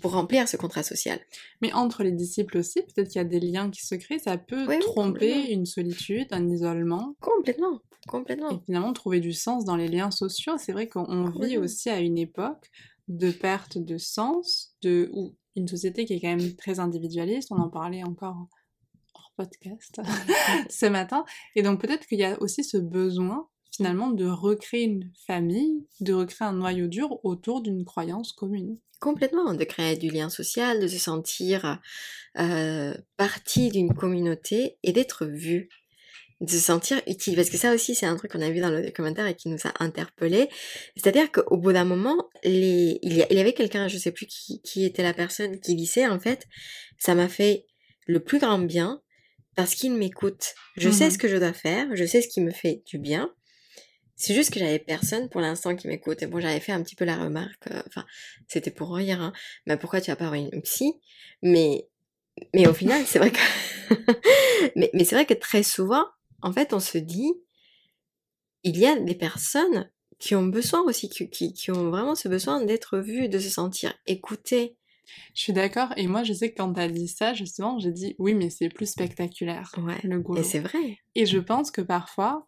[0.00, 1.20] pour remplir ce contrat social.
[1.60, 4.36] Mais entre les disciples aussi, peut-être qu'il y a des liens qui se créent, ça
[4.38, 8.60] peut Oui, tromper une solitude, un isolement, Complètement, et complètement.
[8.64, 10.54] finalement trouver du sens dans les liens sociaux.
[10.58, 12.70] C'est vrai qu'on vit aussi à une époque
[13.08, 17.52] de perte de sens, de ou une société qui est quand même très individualiste.
[17.52, 18.48] On en parlait encore
[19.14, 20.00] hors podcast
[20.70, 21.24] ce matin.
[21.54, 26.12] Et donc peut-être qu'il y a aussi ce besoin finalement de recréer une famille, de
[26.12, 28.78] recréer un noyau dur autour d'une croyance commune.
[29.00, 31.80] Complètement, de créer du lien social, de se sentir
[32.38, 35.68] euh, partie d'une communauté et d'être vu,
[36.40, 37.34] de se sentir utile.
[37.34, 39.48] Parce que ça aussi, c'est un truc qu'on a vu dans le documentaire et qui
[39.48, 40.48] nous a interpellés.
[40.96, 42.98] C'est-à-dire qu'au bout d'un moment, les...
[43.02, 46.20] il, y avait quelqu'un, je sais plus qui, qui était la personne, qui disait en
[46.20, 46.46] fait,
[46.98, 47.66] ça m'a fait
[48.06, 49.02] le plus grand bien
[49.56, 50.54] parce qu'il m'écoute.
[50.76, 51.10] Je sais Mhm.
[51.10, 53.32] ce que je dois faire, je sais ce qui me fait du bien.
[54.22, 56.22] C'est juste que j'avais personne pour l'instant qui m'écoute.
[56.22, 58.06] Et bon, j'avais fait un petit peu la remarque, euh, enfin,
[58.46, 59.32] c'était pour rire, hein.
[59.66, 60.92] Mais pourquoi tu as pas une psy?
[61.42, 61.88] Mais,
[62.54, 63.40] mais au final, c'est vrai que,
[64.76, 66.04] mais, mais c'est vrai que très souvent,
[66.40, 67.32] en fait, on se dit,
[68.62, 72.28] il y a des personnes qui ont besoin aussi, qui, qui, qui ont vraiment ce
[72.28, 74.76] besoin d'être vues, de se sentir écoutées.
[75.34, 78.14] Je suis d'accord, et moi je sais que quand t'as dit ça, justement, j'ai dit
[78.20, 79.98] oui, mais c'est plus spectaculaire, Ouais.
[80.04, 80.42] le Et goulot.
[80.44, 80.98] c'est vrai.
[81.16, 82.46] Et je pense que parfois,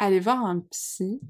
[0.00, 1.20] aller voir un psy,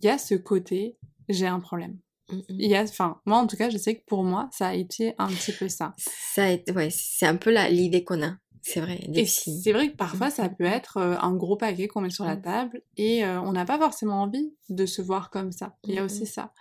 [0.00, 0.96] il y a ce côté,
[1.28, 1.96] j'ai un problème.
[2.30, 2.38] Mm.
[2.50, 4.74] Il y a, enfin, moi en tout cas, je sais que pour moi, ça a
[4.74, 5.94] été un petit peu ça.
[5.98, 8.36] Ça, a été- ouais, c'est un peu l'idée qu'on a.
[8.62, 12.10] C'est vrai, c'est vrai que parfois, ça peut être euh, un gros paquet qu'on met
[12.10, 12.42] sur la Mm.
[12.42, 15.76] table et euh, on n'a pas forcément envie de se voir comme ça.
[15.84, 16.52] Il y a aussi ça.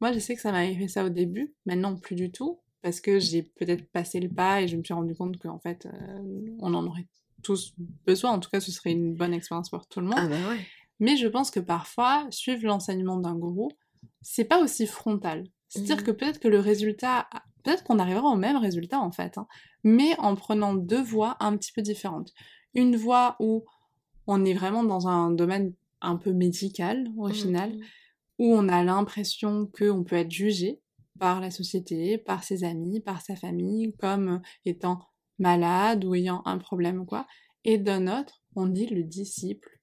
[0.00, 3.00] Moi, je sais que ça m'avait fait ça au début, maintenant plus du tout, parce
[3.00, 6.56] que j'ai peut-être passé le pas et je me suis rendu compte qu'en fait, euh,
[6.60, 7.08] on en aurait
[7.42, 7.74] tous
[8.06, 8.30] besoin.
[8.30, 10.18] En tout cas, ce serait une bonne expérience pour tout le monde.
[10.18, 10.60] Ah bah ouais.
[11.00, 13.70] Mais je pense que parfois, suivre l'enseignement d'un gourou,
[14.22, 15.44] c'est pas aussi frontal.
[15.68, 16.02] C'est-à-dire Mhm.
[16.04, 17.28] que peut-être que le résultat,
[17.62, 19.46] peut-être qu'on arrivera au même résultat en fait, hein,
[19.84, 22.32] mais en prenant deux voies un petit peu différentes.
[22.74, 23.64] Une voie où
[24.26, 27.80] on est vraiment dans un domaine un peu médical au Mm, final, mm.
[28.38, 30.80] où on a l'impression qu'on peut être jugé
[31.18, 35.00] par la société, par ses amis, par sa famille, comme étant
[35.38, 37.26] malade ou ayant un problème ou quoi.
[37.64, 39.77] Et d'un autre, on dit le disciple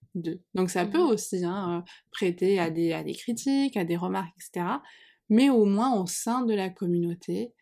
[0.54, 1.10] Donc ça peut Mhm.
[1.10, 4.82] aussi hein, euh, prêter à des, à des critiques, à des remarques, etc.
[5.30, 7.54] Mais au moins au sein de la communauté,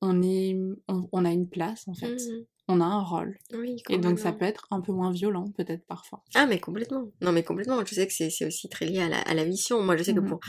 [0.00, 0.56] on, est,
[0.88, 2.08] on, on a une place en fait.
[2.08, 2.46] Mhm.
[2.68, 3.36] On a un rôle.
[3.52, 6.22] Oui, Et donc ça peut être un peu moins violent peut-être parfois.
[6.34, 7.08] Ah, mais complètement.
[7.20, 7.84] Non, mais complètement.
[7.84, 9.82] Je sais que c'est aussi très lié à la, à la vision.
[9.82, 10.28] Moi, je sais que Mhm.
[10.28, 10.40] pour,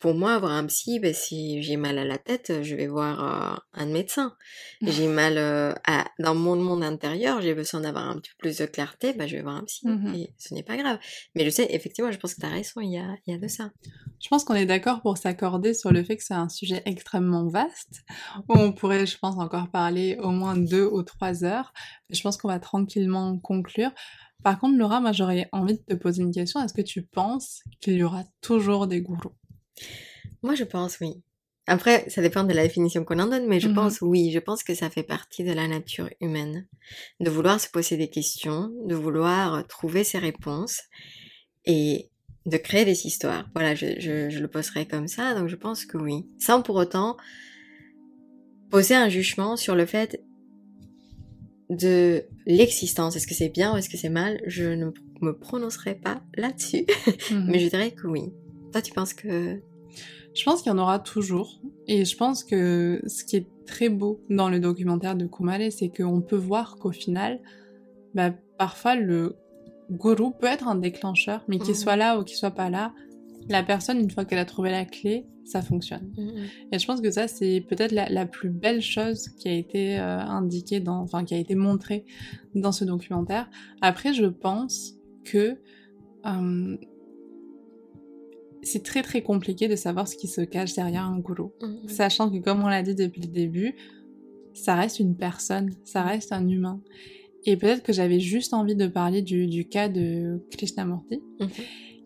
[0.00, 3.54] pour moi, avoir un psy, ben, si j'ai mal à la tête, je vais voir
[3.54, 4.36] euh, un médecin.
[4.82, 8.58] J'ai mal euh, à, dans mon monde intérieur, j'ai besoin d'avoir un petit peu plus
[8.58, 9.86] de clarté, ben, je vais voir un psy.
[9.86, 10.14] Mhm.
[10.14, 10.98] Et ce n'est pas grave.
[11.36, 13.36] Mais je sais, effectivement, je pense que tu as raison, il y a, il y
[13.36, 13.70] a de ça.
[14.20, 17.46] Je pense qu'on est d'accord pour s'accorder sur le fait que c'est un sujet extrêmement
[17.48, 18.02] vaste,
[18.48, 21.72] où on pourrait, je pense, encore parler au moins deux ou trois heures.
[22.10, 23.90] Je pense qu'on va tranquillement conclure.
[24.42, 26.62] Par contre, Laura, moi j'aurais envie de te poser une question.
[26.62, 29.32] Est-ce que tu penses qu'il y aura toujours des gourous?
[30.42, 31.22] Moi, je pense oui.
[31.66, 33.74] Après, ça dépend de la définition qu'on en donne, mais je Mhm.
[33.74, 36.66] pense oui, je pense que ça fait partie de la nature humaine.
[37.20, 40.80] De vouloir se poser des questions, de vouloir trouver ses réponses
[41.64, 42.10] et
[42.50, 43.48] de créer des histoires.
[43.54, 46.26] Voilà, je, je, je le poserai comme ça, donc je pense que oui.
[46.38, 47.16] Sans pour autant
[48.70, 50.22] poser un jugement sur le fait
[51.68, 53.16] de l'existence.
[53.16, 54.40] Est-ce que c'est bien ou est-ce que c'est mal?
[54.46, 54.90] Je ne
[55.20, 56.84] me prononcerai pas là-dessus,
[57.30, 57.46] Mhm.
[57.48, 58.32] mais je dirais que oui.
[58.72, 59.60] Toi, tu penses que...
[60.32, 61.60] Je pense qu'il y en aura toujours.
[61.88, 65.88] Et je pense que ce qui est très beau dans le documentaire de Kumare, c'est
[65.88, 67.40] qu'on peut voir qu'au final,
[68.14, 69.36] bah, parfois le
[69.90, 71.74] gourou peut être un déclencheur, mais qu'il Mhm.
[71.74, 72.94] soit là ou qu'il soit pas là,
[73.48, 76.12] la personne, une fois qu'elle a trouvé la clé, ça fonctionne.
[76.70, 79.98] Et je pense que ça, c'est peut-être la, la plus belle chose qui a été
[79.98, 82.04] euh, indiquée dans, enfin, qui a été montrée
[82.54, 83.50] dans ce documentaire.
[83.80, 85.56] Après, je pense que
[86.26, 86.76] euh,
[88.62, 91.52] c'est très très compliqué de savoir ce qui se cache derrière un gourou.
[91.88, 93.74] Sachant que, comme on l'a dit depuis le début,
[94.52, 96.80] ça reste une personne, ça reste un humain.
[97.46, 101.48] Et peut-être que j'avais juste envie de parler du, du cas de Krishnamurti, Mhm.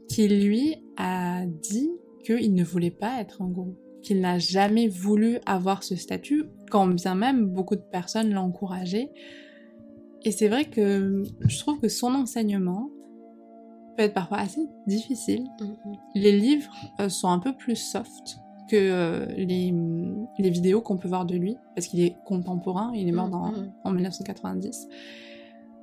[0.08, 1.90] qui lui a dit
[2.24, 6.86] qu'il ne voulait pas être un gourou, qu'il n'a jamais voulu avoir ce statut, quand
[6.86, 9.08] bien même beaucoup de personnes l'ont encouragé.
[10.22, 12.90] Et c'est vrai que je trouve que son enseignement
[13.96, 15.44] peut être parfois assez difficile.
[15.60, 15.76] Mhm.
[16.14, 18.38] Les livres euh, sont un peu plus soft
[18.70, 19.72] que euh, les,
[20.38, 23.52] les vidéos qu'on peut voir de lui, parce qu'il est contemporain, il est mort dans,
[23.52, 23.72] Mhm.
[23.84, 24.88] en 1990.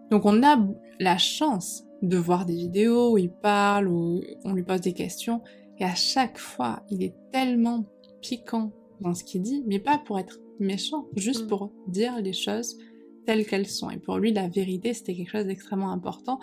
[0.09, 0.57] Donc on a
[0.99, 5.41] la chance de voir des vidéos où il parle, où on lui pose des questions,
[5.77, 7.85] et à chaque fois, il est tellement
[8.21, 11.47] piquant dans ce qu'il dit, mais pas pour être méchant, juste Mhm.
[11.47, 12.77] pour dire les choses
[13.25, 13.89] telles qu'elles sont.
[13.91, 16.39] Et pour lui, la vérité, c'était quelque chose d'extrêmement important.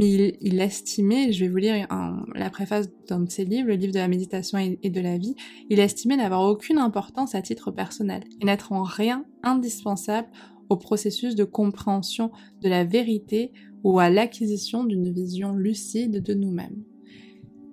[0.00, 3.68] Mais il, il estimait, je vais vous lire un- la préface d'un de ses livres,
[3.68, 5.36] le livre de la méditation et, et de la vie,
[5.68, 10.28] il estimait n'avoir aucune importance à titre personnel et n'être en rien indispensable
[10.70, 12.30] au processus de compréhension
[12.62, 13.52] de la vérité
[13.84, 16.82] ou à l'acquisition d'une vision lucide de nous-mêmes.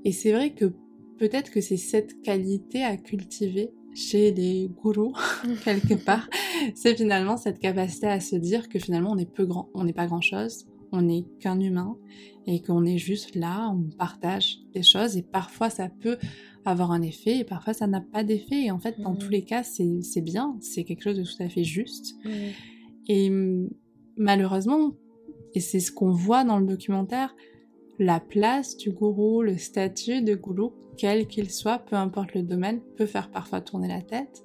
[0.03, 0.73] Et c'est vrai que
[1.19, 5.13] peut-être que c'est cette qualité à cultiver chez les gourous,
[5.63, 6.29] quelque part,
[6.75, 9.93] c'est finalement cette capacité à se dire que finalement on n'est peu grand, on n'est
[9.93, 11.97] pas grand chose, on n'est qu'un humain
[12.45, 16.17] et qu'on est juste là, on partage des choses et parfois ça peut
[16.65, 19.43] avoir un effet et parfois ça n'a pas d'effet et en fait dans tous les
[19.43, 22.31] cas c'est bien, c'est quelque chose de tout à fait juste Mhm.
[23.07, 23.69] et hum,
[24.17, 24.91] malheureusement,
[25.53, 27.35] et c'est ce qu'on voit dans le documentaire,
[27.99, 32.81] la place du gourou, le statut de gourou, quel qu'il soit, peu importe le domaine,
[32.95, 34.41] peut faire parfois tourner la tête.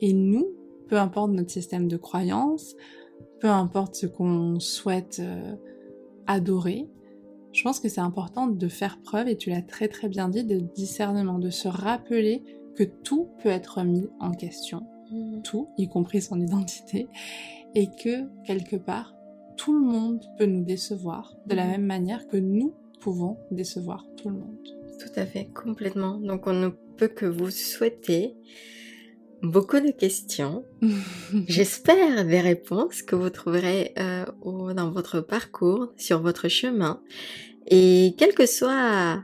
[0.00, 0.46] Et nous,
[0.88, 2.76] peu importe notre système de croyance,
[3.40, 5.54] peu importe ce qu'on souhaite euh,
[6.28, 6.86] adorer,
[7.52, 10.44] je pense que c'est important de faire preuve, et tu l'as très très bien dit,
[10.44, 12.42] de discernement, de se rappeler
[12.76, 15.42] que tout peut être mis en question Mhm.
[15.42, 17.08] tout, y compris son identité,
[17.74, 19.14] et que quelque part,
[19.56, 21.70] tout le monde peut nous décevoir de la Mhm.
[21.70, 24.58] même manière que nous pouvons décevoir tout le monde.
[25.00, 26.18] Tout à fait, complètement.
[26.18, 28.36] Donc on ne peut que vous souhaiter
[29.42, 30.64] beaucoup de questions.
[31.46, 34.24] J'espère des réponses que vous trouverez euh,
[34.74, 37.00] dans votre parcours, sur votre chemin.
[37.66, 39.22] Et quel que soit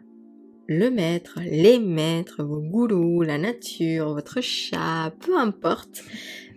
[0.67, 6.03] le maître, les maîtres, vos gourous, la nature, votre chat, peu importe,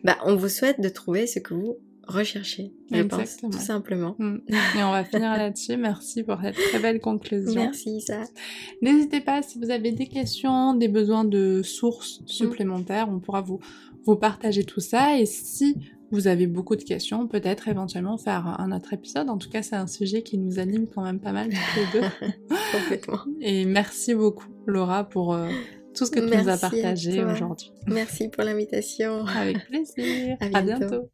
[0.03, 1.78] bah, on vous souhaite de trouver ce que vous
[2.08, 3.51] recherchez, je pense, Exactement.
[3.51, 4.16] tout simplement.
[4.18, 4.38] Mm.
[4.49, 5.78] Et on va finir là-dessus.
[5.78, 7.62] Merci pour cette très belle conclusion.
[7.62, 8.24] Merci, Isa.
[8.82, 13.60] N'hésitez pas si vous avez des questions, des besoins de sources supplémentaires, on pourra vous,
[14.05, 15.20] vous partager tout ça.
[15.20, 15.76] Et si
[16.12, 19.30] vous avez beaucoup de questions, peut-être éventuellement faire un autre épisode.
[19.30, 21.99] En tout cas, c'est un sujet qui nous anime quand même pas mal toutes les
[21.99, 22.08] deux.
[22.72, 23.20] Complètement.
[23.41, 25.49] Et merci beaucoup, Laura, pour euh,
[25.95, 27.72] tout ce que tu nous as partagé aujourd'hui.
[27.88, 29.26] Merci pour l'invitation.
[29.26, 30.38] Avec plaisir.
[30.53, 31.10] À À bientôt.